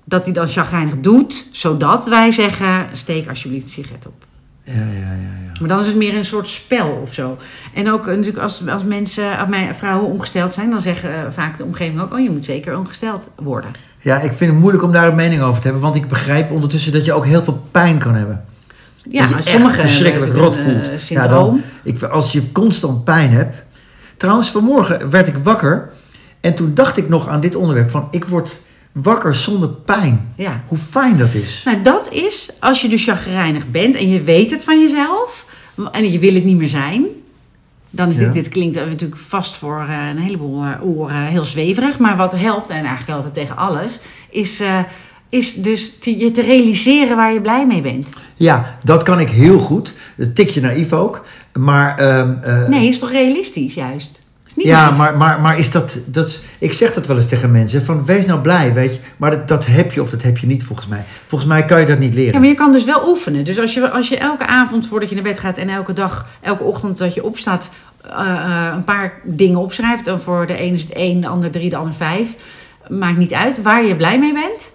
[0.06, 4.26] Dat hij dan chagrijnig doet, zodat wij zeggen, steek alsjeblieft een sigaret op.
[4.64, 5.38] Ja, ja, ja.
[5.44, 5.52] ja.
[5.64, 7.38] Maar dan is het meer een soort spel of zo.
[7.74, 11.22] En ook eh, natuurlijk als, als mensen, als mijn vrouwen ongesteld zijn, dan zeggen eh,
[11.32, 13.72] vaak de omgeving ook, oh je moet zeker ongesteld worden.
[14.00, 15.82] Ja, ik vind het moeilijk om daar een mening over te hebben.
[15.82, 18.46] Want ik begrijp ondertussen dat je ook heel veel pijn kan hebben.
[19.10, 20.88] Ja, dat je echt sommigen verschrikkelijk rot een, voelt.
[20.90, 23.56] eh, Ja, dan, ik, als je constant pijn hebt.
[24.18, 25.90] Trouwens, vanmorgen werd ik wakker.
[26.42, 27.90] En toen dacht ik nog aan dit onderwerp.
[27.90, 30.34] Van ik word wakker zonder pijn.
[30.36, 30.64] ja.
[30.68, 31.62] Hoe fijn dat is.
[31.66, 35.46] Nou, dat is als je dus chagrijnig bent en je weet het van jezelf
[35.92, 37.06] en je wil het niet meer zijn.
[37.90, 38.30] Dan is Ja.
[38.30, 41.98] dit, klinkt natuurlijk vast voor eh, een heleboel eh, oren heel zweverig.
[42.00, 44.80] Maar wat helpt, en eigenlijk geldt het tegen alles, is, eh,
[45.30, 48.10] is dus te, je te realiseren waar je blij mee bent.
[48.36, 49.94] Ja, dat kan ik heel goed.
[50.18, 51.26] Een tikje naïef ook.
[51.60, 54.22] Maar, ehm, eh, Nee, is toch realistisch juist?
[54.56, 56.42] Niet ja, maar, maar, maar is dat, dat...
[56.60, 57.84] Ik zeg dat wel eens tegen mensen.
[57.84, 59.00] Van wees nou blij, weet je.
[59.18, 61.06] Maar dat, dat heb je of dat heb je niet volgens mij.
[61.28, 62.34] Volgens mij kan je dat niet leren.
[62.34, 63.46] Ja, maar je kan dus wel oefenen.
[63.46, 66.28] Dus als je, als je elke avond voordat je naar bed gaat en elke dag,
[66.42, 67.70] elke ochtend dat je opstaat,
[68.02, 70.08] eh, eh, een paar dingen opschrijft.
[70.08, 72.30] En voor de ene is het één, de ander drie, de ander vijf.
[72.88, 74.72] Maakt niet uit waar je blij mee bent.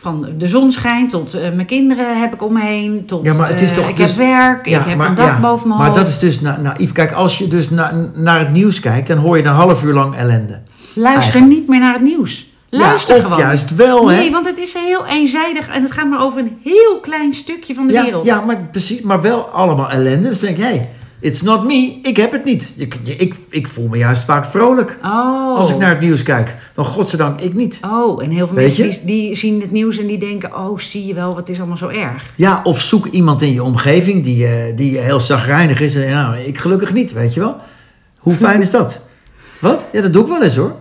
[0.00, 3.02] Van de zon schijnt tot eh, mijn kinderen heb ik om me heen.
[3.06, 5.26] Tot Ja, maar het is eh, toch ik dus- heb werk, ik heb een dak
[5.26, 5.98] ja, boven mijn maar hoofd.
[6.00, 6.92] dat is dus na, naïef.
[6.92, 9.94] Kijk, als je dus na- naar het nieuws kijkt, dan hoor je een half uur
[9.94, 10.60] lang ellende.
[10.94, 11.52] Luister eigenlijk.
[11.52, 12.48] niet meer naar het nieuws.
[12.70, 13.44] Luister ja, of gewoon.
[13.44, 14.16] juist wel, hè?
[14.16, 17.74] Nee, want het is heel eenzijdig en het gaat maar over een heel klein stukje
[17.74, 18.24] van de wereld.
[18.24, 20.28] ja, maar precies, maar wel allemaal ellende.
[20.28, 20.88] Dus denk ik, hey,
[21.20, 22.72] it's not me, ik heb het niet.
[22.76, 25.56] Ik, ik, ik voel me juist vaak vrolijk Oh.
[25.58, 26.56] als ik naar het nieuws kijk.
[26.74, 27.78] Dan godzijdank, ik niet.
[27.90, 30.56] Oh, en heel veel Weet mensen die, die zien het nieuws en die denken...
[30.56, 32.32] oh, zie je wel, wat is allemaal zo erg.
[32.36, 35.94] Ja, of zoek iemand in je omgeving die, eh, die heel zagrijnig is.
[35.96, 37.56] En nou, ik gelukkig niet, weet je wel.
[38.18, 39.00] Hoe fijn is dat?
[39.58, 39.88] Wat?
[39.92, 40.74] Ja, dat doe ik wel eens hoor.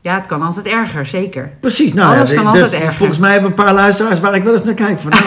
[0.00, 1.52] Ja, het kan altijd erger, zeker.
[1.60, 2.96] Precies, nou Alles ja, kan dus altijd erger.
[2.96, 4.98] volgens mij hebben we een paar luisteraars waar ik wel eens naar kijk.
[4.98, 5.24] Van, nou,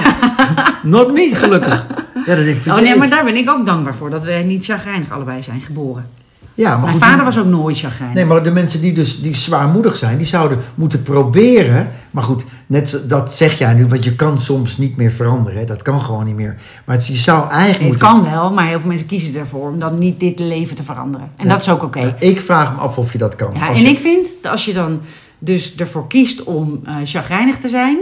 [0.96, 1.86] not me, gelukkig.
[2.26, 4.10] Ja, dat ik Oh nee, maar daar ben ik ook dankbaar voor.
[4.10, 6.06] Dat wij niet chagrijnig allebei zijn geboren.
[6.54, 8.16] ja, maar Mijn goed, vader was ook nooit chagrijnig.
[8.16, 11.92] Nee, maar de mensen die dus die zwaarmoedig zijn, die zouden moeten proberen.
[12.12, 15.60] Maar goed, net dat zeg jij nu, want je kan soms niet meer veranderen.
[15.60, 15.66] Hè?
[15.66, 16.58] Dat kan gewoon niet meer.
[16.86, 18.22] Maar het, je zou eigenlijk Nee, het moeten.
[18.32, 21.30] kan wel, maar heel veel mensen kiezen ervoor om dan niet dit leven te veranderen.
[21.36, 21.52] En Ja.
[21.52, 22.16] dat is ook oké.
[22.20, 23.52] Ik vraag me af of je dat kan.
[23.60, 25.00] Ja, en je- ik vind, dat als je dan
[25.40, 27.98] dus ervoor kiest om eh chagrijnig te zijn...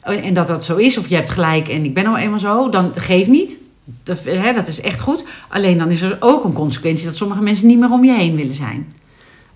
[0.00, 2.38] eh, en dat dat zo is, of je hebt gelijk en ik ben nou eenmaal
[2.38, 2.68] zo...
[2.70, 3.56] dan geef niet.
[4.02, 5.24] Dat, hè, dat is echt goed.
[5.48, 8.36] Alleen dan is er ook een consequentie dat sommige mensen niet meer om je heen
[8.36, 8.92] willen zijn.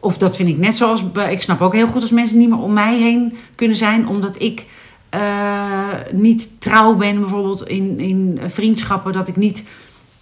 [0.00, 1.04] Of dat vind ik net zoals.
[1.30, 4.42] Ik snap ook heel goed als mensen niet meer om mij heen kunnen zijn, omdat
[4.42, 4.66] ik
[5.08, 5.20] eh,
[6.12, 9.62] niet trouw ben, bijvoorbeeld in, in vriendschappen, dat ik niet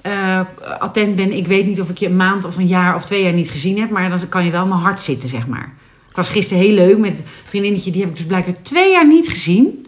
[0.01, 0.41] eh,
[0.79, 1.37] attent ben.
[1.37, 3.51] Ik weet niet of ik je een maand of een jaar of twee jaar niet
[3.51, 5.73] gezien heb, maar dan kan je wel mijn hart zitten, zeg maar.
[6.11, 9.07] Ik was gisteren heel leuk met een vriendinnetje, die heb ik dus blijkbaar twee jaar
[9.07, 9.87] niet gezien.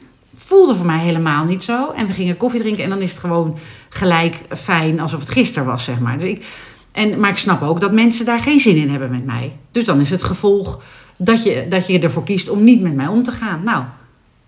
[0.51, 1.91] Voelde voor mij helemaal niet zo.
[1.91, 3.59] En we gingen koffie drinken en dan is het gewoon
[3.89, 6.19] gelijk fijn alsof het gisteren was, zeg maar.
[6.19, 6.45] Dus ik,
[6.93, 9.57] en, maar ik snap ook dat mensen daar geen zin in hebben met mij.
[9.73, 10.83] Dus dan is het gevolg
[11.17, 13.63] dat je, dat je ervoor kiest om niet met mij om te gaan.
[13.65, 13.85] Nou,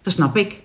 [0.03, 0.61] dat snap ik.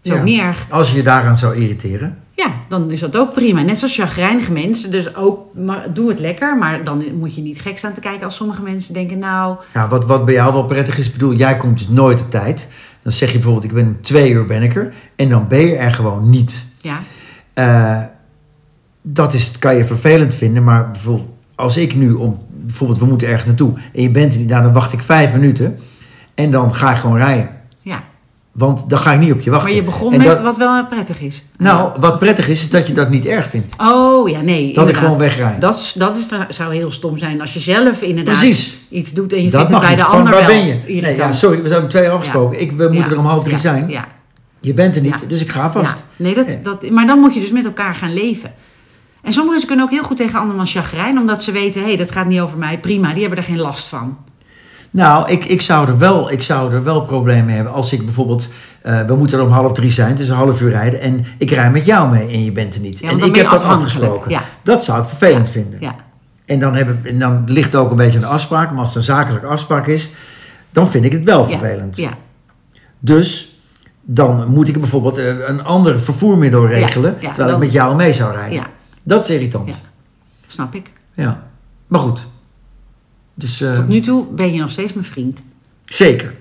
[0.00, 0.22] Ja.
[0.22, 0.66] niet erg.
[0.70, 2.18] Als je je daaraan zou irriteren.
[2.34, 3.62] Ja, dan is dat ook prima.
[3.62, 4.90] Net zoals chagrijnige mensen.
[4.90, 6.58] Dus ook, maar doe het lekker.
[6.58, 9.18] Maar dan moet je niet gek staan te kijken als sommige mensen denken...
[9.18, 12.30] nou, Ja, wat, wat bij jou wel prettig is, bedoel, jij komt dus nooit op
[12.30, 12.68] tijd.
[13.04, 14.94] Dan zeg je bijvoorbeeld, ik ben om twee uur ben ik er.
[15.16, 16.64] En dan ben je er gewoon niet.
[16.80, 16.98] ja,
[17.54, 18.02] Eh,
[19.02, 23.28] dat is, kan je vervelend vinden, maar bijvoorbeeld als ik nu om, bijvoorbeeld we moeten
[23.28, 25.78] ergens naartoe en je bent er niet, nou, dan wacht ik vijf minuten
[26.34, 27.48] en dan ga ik gewoon rijden.
[28.54, 29.68] Want dan ga ik niet op je wachten.
[29.68, 31.44] Maar je begon En met dat- wat wel prettig is.
[31.58, 33.74] Nou, wat prettig is, is dat je dat niet erg vindt.
[33.80, 34.72] Oh, ja, nee.
[34.72, 35.56] Dat ik gewoon wegrij.
[35.58, 38.76] Dat, is- dat is, zou heel stom zijn als je zelf inderdaad Precies.
[38.90, 40.04] iets doet en je dat vindt het bij niet.
[40.06, 41.00] de ander waar wel ben je?
[41.00, 42.60] Nee, ja, sorry, we zijn om twee afgesproken.
[42.60, 43.88] Ik, we moeten er om half drie zijn.
[43.88, 44.04] Ja,
[44.60, 45.26] Je bent er niet, Ja.
[45.28, 45.94] dus ik ga vast.
[46.16, 48.52] Nee, dat, dat, maar dan moet je dus met elkaar gaan leven.
[49.22, 51.96] En sommige mensen kunnen ook heel goed tegen andermans chagrijn, omdat ze weten, hé, hey,
[51.96, 54.16] dat gaat niet over mij, prima, die hebben er geen last van.
[54.94, 58.04] Nou, ik, ik, zou er wel, ik zou er wel problemen mee hebben als ik
[58.04, 58.48] bijvoorbeeld...
[58.82, 61.00] eh, we moeten er om half drie zijn, het is een half uur rijden...
[61.00, 62.98] en ik rij met jou mee en je bent er niet.
[62.98, 64.30] Ja, en ik heb dat afgesproken.
[64.30, 64.42] Ja.
[64.62, 65.80] Dat zou ik vervelend vinden.
[65.80, 65.94] Ja,
[66.44, 68.70] En, dan hebben, en dan ligt het ook een beetje de afspraak.
[68.70, 70.10] Maar als het een zakelijke afspraak is,
[70.72, 71.96] dan vind ik het wel vervelend.
[71.96, 72.10] ja,
[72.98, 73.56] Dus
[74.02, 77.18] dan moet ik bijvoorbeeld eh, een ander vervoermiddel regelen...
[77.20, 78.52] terwijl ik met jou mee zou rijden.
[78.54, 78.66] ja,
[79.02, 79.68] Dat is irritant.
[79.68, 79.74] Ja.
[80.46, 80.90] snap ik.
[81.14, 81.42] Ja.
[81.86, 82.26] Maar goed.
[83.34, 85.42] Dus, Tot nu toe ben je nog steeds mijn vriend.
[85.84, 86.34] Zeker.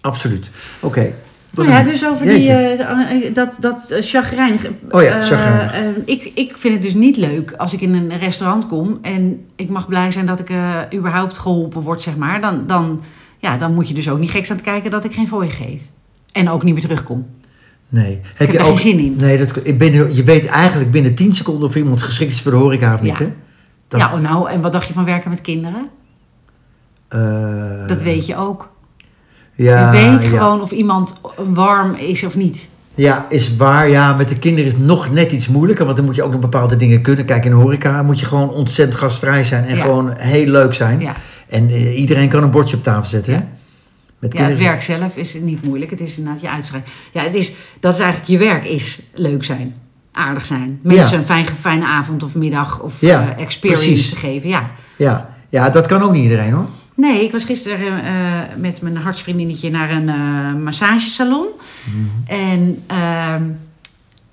[0.00, 0.50] Absoluut.
[0.80, 1.12] Oké.
[1.50, 2.38] Nou ja, dus over Jeetje.
[2.40, 4.66] die, eh, eh, dat, dat eh, chagrijnig.
[4.90, 5.72] Oh ja, chagrijnig.
[5.72, 9.44] eh, ik, ik vind het dus niet leuk als ik in een restaurant kom en
[9.56, 10.50] ik mag blij zijn dat ik
[10.94, 12.40] überhaupt geholpen word, zeg maar.
[12.40, 13.02] Dan, dan,
[13.38, 15.50] ja, dan moet je dus ook niet gek staan te kijken dat ik geen fooi
[15.50, 15.82] geef.
[16.32, 17.26] En ook niet meer terugkom.
[17.88, 18.20] Nee.
[18.22, 19.14] Heb heb je er ook, geen zin in.
[19.16, 22.50] Nee, dat, ik ben, je weet eigenlijk binnen 10 seconden of iemand geschikt is voor
[22.52, 23.24] de horeca of niet, Ja.
[23.24, 23.32] hè?
[23.88, 25.88] Dat- Ja, oh nou, en wat dacht je van werken met kinderen?
[27.10, 28.68] Eh, Dat weet je ook.
[29.54, 30.28] Ja, je weet ja.
[30.28, 31.20] gewoon of iemand
[31.52, 32.68] warm is of niet.
[32.94, 33.88] Ja, is waar.
[33.88, 35.84] Ja, met de kinderen is het nog net iets moeilijker.
[35.84, 37.24] Want dan moet je ook nog bepaalde dingen kunnen.
[37.24, 39.64] Kijk, in de horeca moet je gewoon ontzettend gastvrij zijn.
[39.64, 39.82] En Ja.
[39.82, 41.00] gewoon heel leuk zijn.
[41.00, 41.14] Ja,
[41.48, 43.32] En eh, iedereen kan een bordje op tafel zetten.
[43.32, 43.38] Ja.
[43.38, 43.44] hè?
[44.18, 45.90] Met ja het werk zelf is niet moeilijk.
[45.90, 46.88] Het is inderdaad je uitstraling.
[47.12, 49.74] Ja, het is, dat is eigenlijk je werk is leuk zijn.
[50.12, 50.78] Aardig zijn.
[50.82, 54.08] Mensen een fijn, fijne avond of middag of eh, experience precies.
[54.10, 54.48] te geven.
[54.48, 54.70] Ja.
[54.96, 55.34] Ja.
[55.48, 56.66] ja, dat kan ook niet iedereen hoor.
[57.00, 58.12] Nee, ik was gisteren eh,
[58.56, 61.46] met mijn hartsvriendinnetje naar een eh, massagesalon.
[62.26, 63.42] En ehm,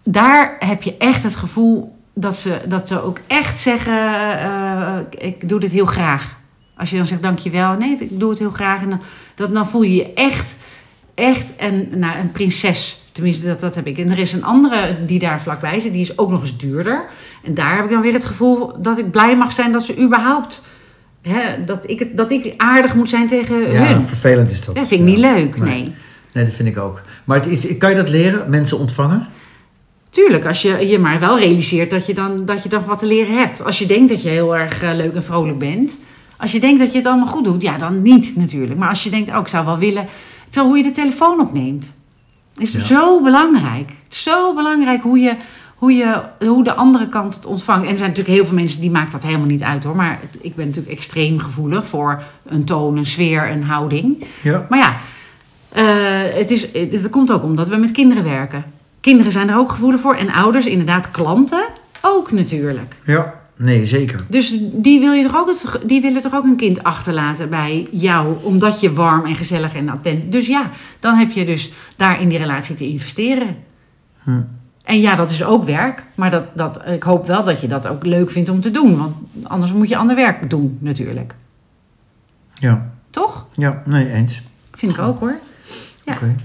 [0.04, 5.50] daar heb je echt het gevoel dat ze, dat ze ook echt zeggen: eh, Ik
[5.50, 6.40] doe dit heel graag.
[6.78, 8.82] Als je dan zegt dankjewel, nee, ik doe het heel graag.
[8.82, 9.02] En dan,
[9.36, 10.56] dat, dan voel je je echt,
[11.16, 13.02] echt een, nou, een prinses.
[13.12, 13.98] Tenminste, dat, dat heb ik.
[13.98, 17.06] En er is een andere die daar vlakbij zit, die is ook nog eens duurder.
[17.44, 20.00] En daar heb ik dan weer het gevoel dat ik blij mag zijn dat ze
[20.00, 20.62] überhaupt.
[21.28, 24.08] Hè, dat, ik, dat ik aardig moet zijn tegen Ja, hun.
[24.08, 24.76] vervelend is dat.
[24.76, 25.70] Dat vind ik niet leuk, Nee.
[25.74, 25.94] nee.
[26.34, 27.02] Nee, dat vind ik ook.
[27.24, 28.50] Maar het is, kan je dat leren?
[28.50, 29.28] Mensen ontvangen?
[30.10, 33.06] Tuurlijk, als je je maar wel realiseert dat je dan, dat je dan wat te
[33.06, 33.63] leren hebt.
[33.63, 35.98] Als je denkt dat je heel erg eh, leuk en vrolijk bent.
[36.38, 38.80] Als je denkt dat je het allemaal goed doet, ja, dan niet natuurlijk.
[38.80, 40.08] Maar als je denkt, oh, ik zou wel willen...
[40.50, 41.94] Terwijl hoe je de telefoon opneemt,
[42.58, 42.84] is Ja.
[42.84, 43.90] zo belangrijk.
[44.04, 45.34] Het is zo belangrijk hoe, je,
[45.78, 47.84] hoe, je, hoe de andere kant het ontvangt.
[47.86, 49.96] En er zijn natuurlijk heel veel mensen die maakt dat helemaal niet uit hoor.
[49.96, 54.26] Maar het- ik ben natuurlijk extreem gevoelig voor een toon, een sfeer, een houding.
[54.42, 54.66] Ja.
[54.70, 54.96] Maar ja,
[55.70, 58.63] eh, het, is, het, komt ook omdat we met kinderen werken.
[59.02, 60.16] Kinderen zijn er ook gevoelig voor.
[60.16, 61.63] En ouders, inderdaad, klanten
[62.02, 62.96] ook natuurlijk.
[63.06, 63.34] Ja.
[63.56, 64.20] Nee, zeker.
[64.30, 68.36] Dus die, wil je toch ook die willen toch ook een kind achterlaten bij jou,
[68.44, 70.32] omdat je warm en gezellig en attent.
[70.32, 73.56] Dus ja, dan heb je dus daar in die relatie te investeren.
[74.24, 74.42] Hm.
[74.88, 76.04] En ja, dat is ook werk.
[76.15, 78.97] Maar dat, dat, ik hoop wel dat je dat ook leuk vindt om te doen.
[78.97, 81.36] Want anders moet je ander werk doen, natuurlijk.
[82.54, 82.89] Ja.
[83.10, 83.45] Toch?
[83.54, 84.41] Ja, nee, eens.
[84.71, 85.36] Vind ik ook hoor.
[86.06, 86.13] Ja.
[86.13, 86.36] Oké.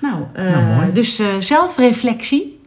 [0.00, 0.92] Nou, eh, Nou, mooi.
[0.92, 2.60] dus eh, zelfreflectie.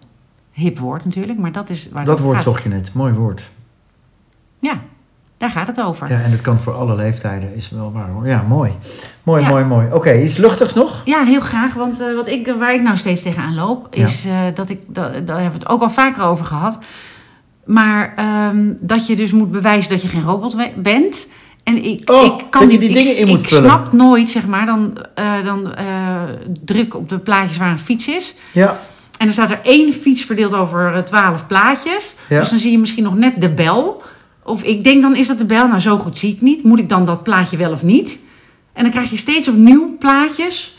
[0.52, 2.44] Hip woord natuurlijk, maar dat is waar Dat woord gaat.
[2.44, 2.94] zocht je net.
[2.94, 3.50] Mooi woord.
[4.60, 4.82] Ja.
[5.38, 6.10] Daar gaat het over.
[6.10, 8.28] Ja, en het kan voor alle leeftijden, is wel waar hoor.
[8.28, 8.72] Ja, mooi.
[9.24, 9.50] Mooi, Ja.
[9.50, 9.88] mooi, mooi.
[9.94, 11.02] Oké, iets luchtigs nog?
[11.06, 11.74] Ja, heel graag.
[11.74, 14.04] Want eh, wat ik, waar ik nou steeds tegenaan loop, Ja.
[14.06, 16.78] is eh, dat ik, dat, daar hebben we het ook al vaker over gehad.
[17.66, 21.28] Maar ehm, dat je dus moet bewijzen dat je geen robot bent.
[21.64, 23.70] En ik, Oh, ik kan dat die ik- dingen in ik moet vullen.
[23.70, 25.86] snap nooit, zeg maar, dan, eh, dan eh,
[26.66, 28.36] druk op de plaatjes waar een fiets is.
[28.54, 28.70] Ja.
[29.18, 32.16] En dan staat er één fiets verdeeld over eh, twaalf plaatjes.
[32.30, 32.40] Ja.
[32.40, 34.04] Dus dan zie je misschien nog net de bel.
[34.48, 35.68] Of ik denk dan, is dat de bel?
[35.68, 36.64] Nou, zo goed zie ik niet.
[36.64, 38.20] Moet ik dan dat plaatje wel of niet?
[38.74, 40.78] En dan krijg je steeds opnieuw plaatjes.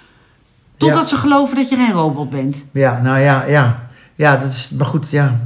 [0.77, 1.07] Totdat Ja.
[1.09, 2.65] ze geloven dat je geen robot bent.
[2.73, 3.87] Ja, nou ja, ja.
[4.15, 5.41] Ja, dat is, maar goed, ja.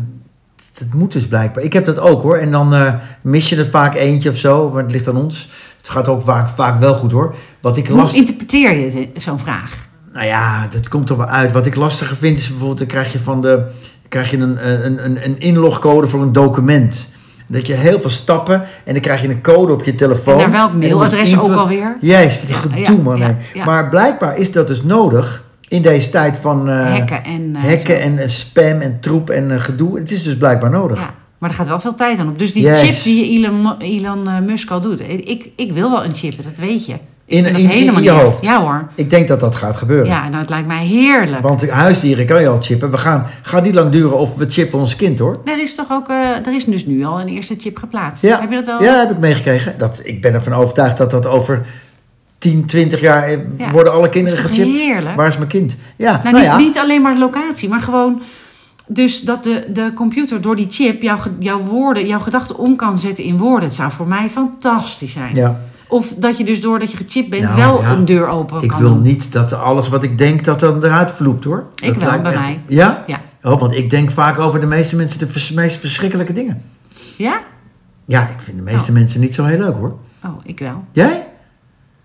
[0.79, 1.63] Dat moet dus blijkbaar.
[1.65, 2.37] Ik heb dat ook hoor.
[2.37, 5.49] En dan eh, mis je er vaak eentje of zo, maar het ligt aan ons.
[5.79, 7.35] Het gaat ook vaak, vaak wel goed hoor.
[7.61, 8.15] Wat ik Hoe last...
[8.15, 9.87] interpreteer je zo'n vraag?
[10.13, 11.53] Nou ja, dat komt er wel uit.
[11.53, 13.67] Wat ik lastiger vind is bijvoorbeeld, dan krijg je van de...
[14.09, 17.07] krijg je een, een, een, een inlogcode voor een document.
[17.53, 20.41] Dat je heel veel stappen en dan krijg je een code op je telefoon.
[20.41, 21.97] En naar welk mailadres ook alweer?
[22.01, 23.19] Juist, wat een gedoe ja, man.
[23.19, 23.59] ja, hè.
[23.59, 23.65] ja.
[23.65, 27.57] Maar blijkbaar is dat dus nodig in deze tijd van eh, Hacken en...
[27.63, 29.99] eh, en spam en troep en eh, gedoe.
[29.99, 30.99] Het is dus blijkbaar nodig.
[30.99, 32.39] Ja, maar er gaat wel veel tijd aan op.
[32.39, 32.83] Dus die Yes.
[32.83, 35.01] chip die Elon, Elon Musk al doet.
[35.01, 36.95] Ik, ik wil wel een chip, dat weet je.
[37.25, 38.45] In- in- in je hoofd.
[38.45, 38.89] Ja hoor.
[38.95, 40.07] Ik denk dat dat gaat gebeuren.
[40.07, 41.43] Ja, nou het lijkt mij heerlijk.
[41.43, 42.91] Want huisdieren kan je al chippen.
[42.91, 45.41] We gaan, gaat niet lang duren of we chippen ons kind hoor.
[45.45, 48.23] Er is toch ook, eh, er is dus nu al een eerste chip geplaatst.
[48.23, 48.41] Ja.
[48.41, 48.83] Heb je dat wel?
[48.83, 49.75] Ja, heb ik meegekregen.
[49.79, 51.67] Dat, ik ben ervan overtuigd dat dat over
[52.39, 53.71] 10, 20 jaar eh, Ja.
[53.71, 54.67] worden alle kinderen is gechipt.
[54.69, 55.17] heerlijk?
[55.17, 55.77] Waar is mijn kind?
[55.97, 56.57] Ja, Nou, nou, niet, ja.
[56.57, 58.23] niet alleen maar locatie, maar gewoon...
[58.87, 62.99] Dus dat de, de computer door die chip jouw, jouw woorden, jouw gedachten om kan
[62.99, 63.69] zetten in woorden.
[63.69, 65.35] Het zou voor mij fantastisch zijn.
[65.35, 65.61] ja.
[65.93, 67.91] Of dat je dus doordat je gechipt bent Nou, wel ja.
[67.91, 69.03] een deur open Ik kan wil doen.
[69.03, 71.67] niet dat alles wat ik denk dat dan eruit vloept hoor.
[71.75, 72.61] Ik dat wel, bij echt- mij.
[72.69, 73.05] Ja?
[73.07, 73.21] Ja.
[73.43, 76.63] Oh, want ik denk vaak over de meeste mensen de vers- meest verschrikkelijke dingen.
[77.17, 77.41] Ja?
[78.05, 78.97] Ja, ik vind de meeste Oh.
[78.99, 79.97] mensen niet zo heel leuk hoor.
[80.25, 80.85] Oh, ik wel.
[80.93, 81.27] Jij?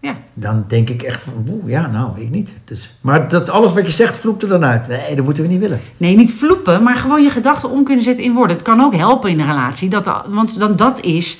[0.02, 0.14] Ja.
[0.34, 2.54] Dan denk ik echt van, oeh, ja, nou, ik niet.
[2.66, 4.88] Dus, maar dat alles wat je zegt vloept er dan uit.
[4.88, 5.80] Nee, dat moeten we niet willen.
[5.98, 8.56] Nee, niet vloepen, maar gewoon je gedachten om kunnen zetten in woorden.
[8.56, 9.90] Het kan ook helpen in een relatie.
[9.90, 11.38] Dat, want dan dat is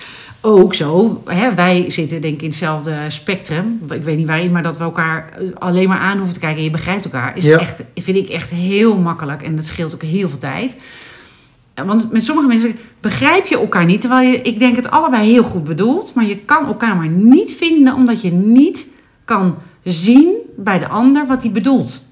[0.48, 1.22] ook zo.
[1.26, 3.80] Hè, wij zitten denk ik in hetzelfde spectrum.
[3.90, 6.58] Ik weet niet waarin, maar dat we elkaar eh, alleen maar aan hoeven te kijken
[6.58, 7.38] en je begrijpt elkaar.
[7.38, 7.58] Is Ja.
[7.58, 9.42] echt, vind ik echt heel makkelijk.
[9.42, 10.76] En dat scheelt ook heel veel tijd.
[11.86, 14.02] Want met sommige mensen begrijp je elkaar niet.
[14.02, 16.14] Terwijl je, ik denk het allebei heel goed bedoelt.
[16.14, 18.88] Maar je kan elkaar maar niet vinden omdat je niet
[19.26, 22.04] kan zien bij de ander wat hij bedoelt.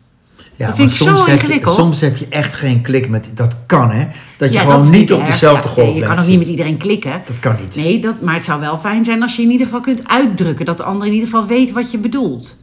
[0.56, 3.30] Ja, Dat vind ik zo soms heb je, soms heb je echt geen klik met...
[3.34, 4.08] Dat kan, hè?
[4.38, 5.30] Dat je Ja, gewoon niet op erg.
[5.30, 7.12] dezelfde golflengte Je kan ook niet met iedereen klikken.
[7.26, 7.76] Dat kan niet.
[7.76, 10.66] Nee, dat, maar het zou wel fijn zijn als je in ieder geval kunt uitdrukken.
[10.66, 12.58] Dat de ander in ieder geval weet wat je bedoelt.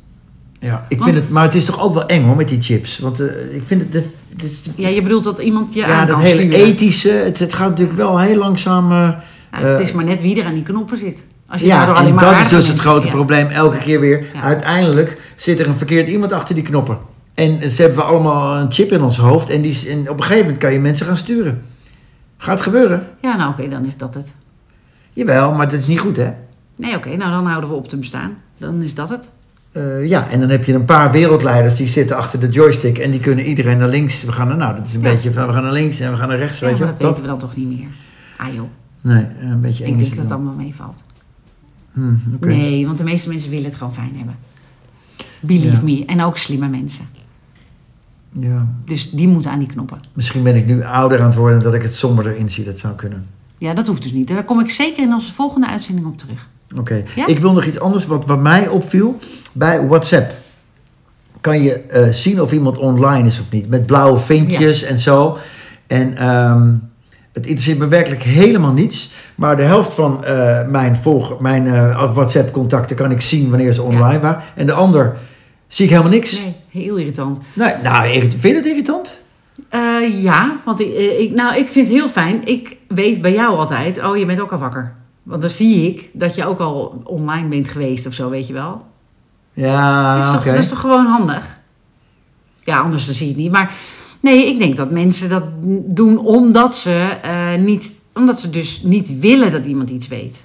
[0.61, 2.63] Ja, ik Want- vind het, maar het is toch ook wel eng hoor met die
[2.63, 2.99] chips.
[2.99, 4.05] Want eh, ik vind het...
[4.29, 6.67] het is- Ja, je bedoelt dat iemand je ja, aan dat kan hele sturen.
[6.67, 7.11] ethische...
[7.11, 8.93] Het, het gaat natuurlijk wel heel langzaam...
[8.93, 9.11] eh,
[9.51, 11.25] het eh, is maar net wie er aan die knoppen zit.
[11.47, 13.13] Als je ja, en dat is dus het grote ja.
[13.13, 14.27] probleem elke keer weer.
[14.35, 14.41] Ja.
[14.41, 16.99] Uiteindelijk zit er een verkeerd iemand achter die knoppen.
[17.35, 19.51] En ze hebben we allemaal een chip in ons hoofd.
[19.51, 21.62] En, die, en op een gegeven moment kan je mensen gaan sturen.
[22.37, 23.07] Gaat gebeuren.
[23.23, 24.35] Ja, nou oké, dan is dat het.
[25.12, 26.31] Jawel, maar dat is niet goed hè.
[26.77, 28.37] Nee, oké, nou dan houden we op te bestaan.
[28.59, 29.31] Dan is dat het.
[29.73, 33.11] Eh, ja, en dan heb je een paar wereldleiders die zitten achter de joystick en
[33.11, 34.23] die kunnen iedereen naar links.
[34.25, 35.11] We gaan naar, nou, dat is een Ja.
[35.12, 36.92] beetje van we gaan naar links en we gaan naar rechts, Ja, weet je maar
[36.95, 37.87] dat weten we dan toch niet meer.
[38.37, 38.68] Ah joh,
[39.01, 41.01] Nee, een beetje ik eng is denk dat het allemaal meevalt.
[41.92, 42.47] Hm, oké.
[42.47, 44.37] Nee, want de meeste mensen willen het gewoon fijn hebben.
[45.40, 45.81] Believe Ja.
[45.83, 46.05] me.
[46.07, 47.05] En ook slimme mensen.
[48.38, 49.99] Ja, Dus die moeten aan die knoppen.
[50.12, 52.64] misschien ben ik nu ouder aan het worden dat ik het somberder inzie.
[52.64, 53.27] Dat zou kunnen.
[53.59, 54.29] Ja, dat hoeft dus niet.
[54.29, 56.49] Daar kom ik zeker in onze volgende uitzending op terug.
[56.79, 57.27] Oké, Ja?
[57.27, 59.18] ik wil nog iets anders wat, wat mij opviel.
[59.53, 60.33] Bij WhatsApp
[61.40, 63.68] kan je eh, zien of iemand online is of niet.
[63.68, 65.37] Met blauwe vinkjes en zo.
[65.87, 66.73] En ehm,
[67.33, 69.11] het interesseert me werkelijk helemaal niets.
[69.35, 73.83] Maar de helft van eh, mijn, volg mijn eh, WhatsApp-contacten kan ik zien wanneer ze
[73.83, 74.42] online waren.
[74.55, 75.16] En de ander
[75.75, 76.33] zie ik helemaal niks.
[76.33, 77.39] Nee, heel irritant.
[77.53, 79.21] Nee, nou, vind je het irritant?
[79.69, 82.47] Eh, ja, want ik, eh, ik, nou, ik vind het heel fijn.
[82.47, 84.93] Ik weet bij jou altijd, oh, je bent ook al wakker.
[85.23, 88.53] Want dan zie ik dat je ook al online bent geweest of zo, weet je
[88.53, 88.85] wel.
[89.53, 90.51] Ja, dat, is toch, oké.
[90.51, 91.59] dat is toch gewoon handig?
[92.65, 93.53] Ja, anders dan zie je het niet.
[93.53, 93.75] Maar
[94.21, 95.45] nee, ik denk dat mensen dat
[95.85, 100.45] doen omdat ze, eh, niet, omdat ze dus niet willen dat iemand iets weet.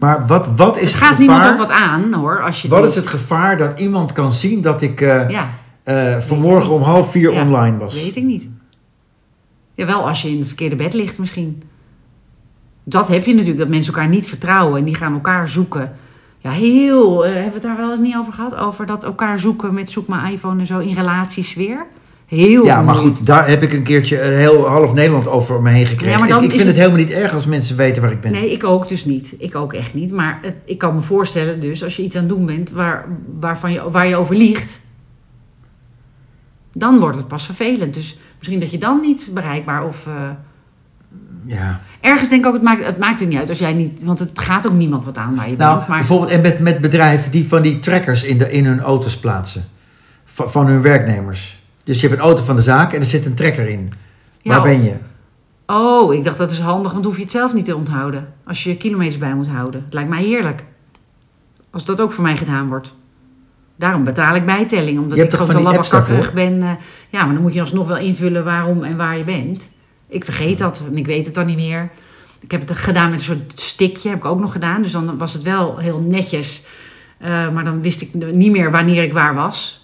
[0.00, 1.18] Maar wat, wat is Het het, gaat gevaar?
[1.36, 2.42] niemand ook wat aan, hoor.
[2.42, 2.88] Als je Wat doet.
[2.88, 5.48] is het gevaar dat iemand kan zien dat ik eh, Ja,
[5.82, 7.94] eh, vanmorgen om half vier Ja, online was?
[7.94, 8.48] weet ik niet.
[9.74, 11.62] Jawel, als je in het verkeerde bed ligt misschien.
[12.84, 15.92] Dat heb je natuurlijk, dat mensen elkaar niet vertrouwen en die gaan elkaar zoeken.
[16.38, 17.24] Ja, heel.
[17.24, 18.54] eh, hebben we het daar wel eens niet over gehad?
[18.54, 21.86] Over dat elkaar zoeken met zoek mijn iPhone en zo in relatiesfeer?
[22.30, 25.70] Heel Ja, maar goed, daar heb ik een keertje eh, heel half Nederland over me
[25.70, 26.12] heen gekregen.
[26.12, 26.68] Ja, maar dan ik vind het...
[26.68, 28.32] het- helemaal niet erg als mensen weten waar ik ben.
[28.32, 29.34] Nee, ik ook dus niet.
[29.38, 30.12] Ik ook echt niet.
[30.12, 33.04] Maar het- ik kan me voorstellen dus, als je iets aan het doen bent waar,
[33.40, 34.80] waarvan je, waar je over liegt,
[36.72, 37.94] dan wordt het pas vervelend.
[37.94, 40.06] Dus misschien dat je dan niet bereikbaar of...
[40.06, 40.12] eh,
[41.44, 41.80] Ja.
[42.00, 44.04] ergens denk ik ook, het maakt, het maakt er niet uit als jij niet...
[44.04, 45.88] Want het gaat ook niemand wat aan waar je Nou, bent.
[45.88, 49.16] Maar bijvoorbeeld en met, met bedrijven die van die trackers in, de, in hun auto's
[49.16, 49.64] plaatsen.
[50.24, 51.59] Van, van hun werknemers.
[51.90, 53.92] Dus je hebt een auto van de zaak en er zit een tracker in.
[54.42, 54.94] Ja, Waar ben je?
[55.66, 58.32] Oh, ik dacht dat is handig, want dan hoef je het zelf niet te onthouden.
[58.44, 59.82] Als je kilometers bij moet houden.
[59.84, 60.64] Het lijkt mij heerlijk.
[61.70, 62.94] Als dat ook voor mij gedaan wordt.
[63.76, 66.62] Daarom betaal ik bijtelling, omdat ik gewoon te labberkakkerig ben.
[66.62, 66.70] eh,
[67.08, 69.70] ja, maar dan moet je alsnog wel invullen waarom en waar je bent.
[70.08, 71.90] Ik vergeet dat en ik weet het dan niet meer.
[72.40, 74.82] Ik heb het gedaan met een soort stickje, heb ik ook nog gedaan.
[74.82, 76.64] Dus dan was het wel heel netjes.
[77.18, 79.79] Eh, maar dan wist ik niet meer wanneer ik waar was.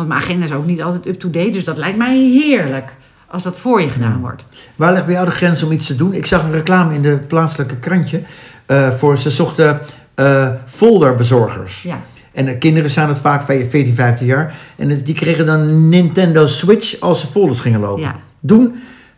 [0.00, 1.50] Want mijn agenda is ook niet altijd up-to-date.
[1.50, 2.94] Dus dat lijkt mij heerlijk
[3.26, 4.18] als dat voor je gedaan Ja.
[4.18, 4.44] wordt.
[4.76, 6.14] Waar ligt bij jou de grens om iets te doen?
[6.14, 8.22] Ik zag een reclame in de plaatselijke krantje.
[8.66, 9.80] eh, voor ze zochten
[10.14, 11.82] eh, folderbezorgers.
[11.82, 12.00] Ja.
[12.32, 14.54] En de kinderen zijn het vaak 14, 15 jaar.
[14.76, 18.02] En die kregen dan een Nintendo Switch als ze folders gingen lopen.
[18.02, 18.16] Ja.
[18.40, 18.74] Doen.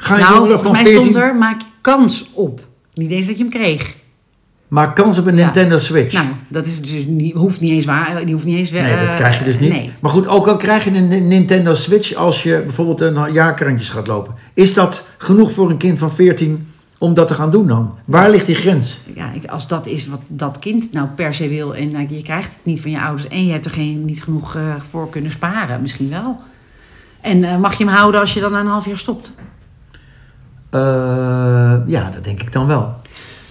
[0.09, 2.61] Nou, jongeren volgens van mij 14 stond er, maak je kans op.
[2.95, 3.95] Niet eens dat je hem kreeg.
[4.73, 5.45] Maak kans op een Ja.
[5.45, 6.13] Nintendo Switch.
[6.13, 8.25] Nou, dat is dus niet, hoeft niet eens waar.
[8.25, 9.73] Die hoeft niet eens nee, eh, dat krijg je dus niet.
[9.73, 9.93] Nee.
[10.01, 13.89] Maar goed, ook al krijg je een Nintendo Switch als je bijvoorbeeld een jaar krantjes
[13.89, 14.35] gaat lopen.
[14.55, 17.95] Is dat genoeg voor een kind van 14 om dat te gaan doen dan?
[18.05, 19.01] Waar ligt die grens?
[19.15, 22.23] Ja, ik- als dat is wat dat kind nou per se wil en nou, je
[22.23, 25.11] krijgt het niet van je ouders en je hebt er geen, niet genoeg eh, voor
[25.11, 26.41] kunnen sparen, misschien wel.
[27.21, 29.33] En eh, mag je hem houden als je dan na een half jaar stopt?
[30.71, 30.81] Eh,
[31.87, 32.93] ja, dat denk ik dan wel.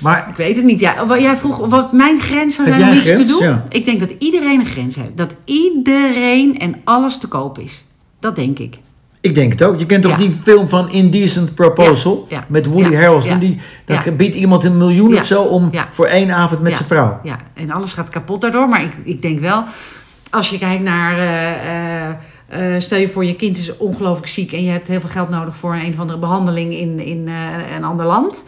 [0.01, 0.79] Maar Ik weet het niet.
[0.79, 3.43] Ja, jij vroeg wat mijn grens zou Heb zijn om iets een te doen.
[3.43, 3.65] Ja.
[3.69, 5.17] Ik denk dat iedereen een grens heeft.
[5.17, 7.83] Dat iedereen en alles te koop is.
[8.19, 8.77] Dat denk ik.
[9.21, 9.79] ik denk het ook.
[9.79, 10.17] Je kent toch Ja.
[10.17, 12.25] die film van Indecent Proposal?
[12.29, 13.39] Ja, Met Woody Harrelson.
[13.39, 17.19] Die, dan biedt iemand een miljoen of zo om voor één avond met zijn vrouw.
[17.23, 18.67] Ja, en alles gaat kapot daardoor.
[18.67, 19.63] Maar ik, ik denk wel,
[20.29, 21.17] als je kijkt naar.
[21.17, 24.99] eh, eh, eh, stel je voor, je kind is ongelooflijk ziek en je hebt heel
[24.99, 27.29] veel geld nodig voor een of andere behandeling in, in
[27.75, 28.43] een ander land.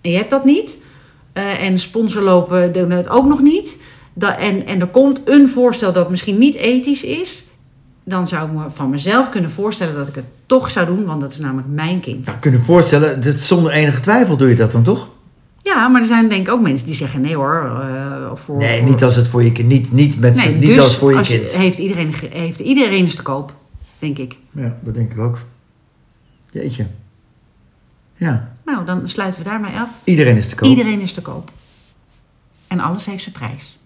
[0.00, 0.76] En je hebt dat niet.
[1.32, 3.78] Eh, en sponsorlopen doen het ook nog niet.
[4.18, 7.44] En, en er komt een voorstel dat misschien niet ethisch is.
[8.04, 11.20] Dan zou ik me van mezelf kunnen voorstellen dat ik het toch zou doen, want
[11.20, 12.28] dat is namelijk mijn kind.
[12.40, 15.08] Kun je je voorstellen, dit, zonder enige twijfel doe je dat dan toch?
[15.62, 17.82] Ja, maar er zijn denk ik ook mensen die zeggen nee hoor.
[18.32, 19.68] of voor, Nee, voor- niet als het voor je kind.
[19.68, 21.52] Niet, niet, met Nee, niet dus als voor je als kind.
[21.52, 23.54] heeft, iedereen, heeft iedereen is te koop,
[23.98, 24.36] denk ik.
[24.50, 25.38] Ja, dat denk ik ook.
[26.50, 26.86] Jeetje.
[28.16, 29.88] Ja, Nou, dan sluiten we daarmee af.
[30.04, 30.68] iedereen is te koop.
[30.68, 31.50] Iedereen is te koop.
[32.66, 33.78] En alles heeft zijn prijs.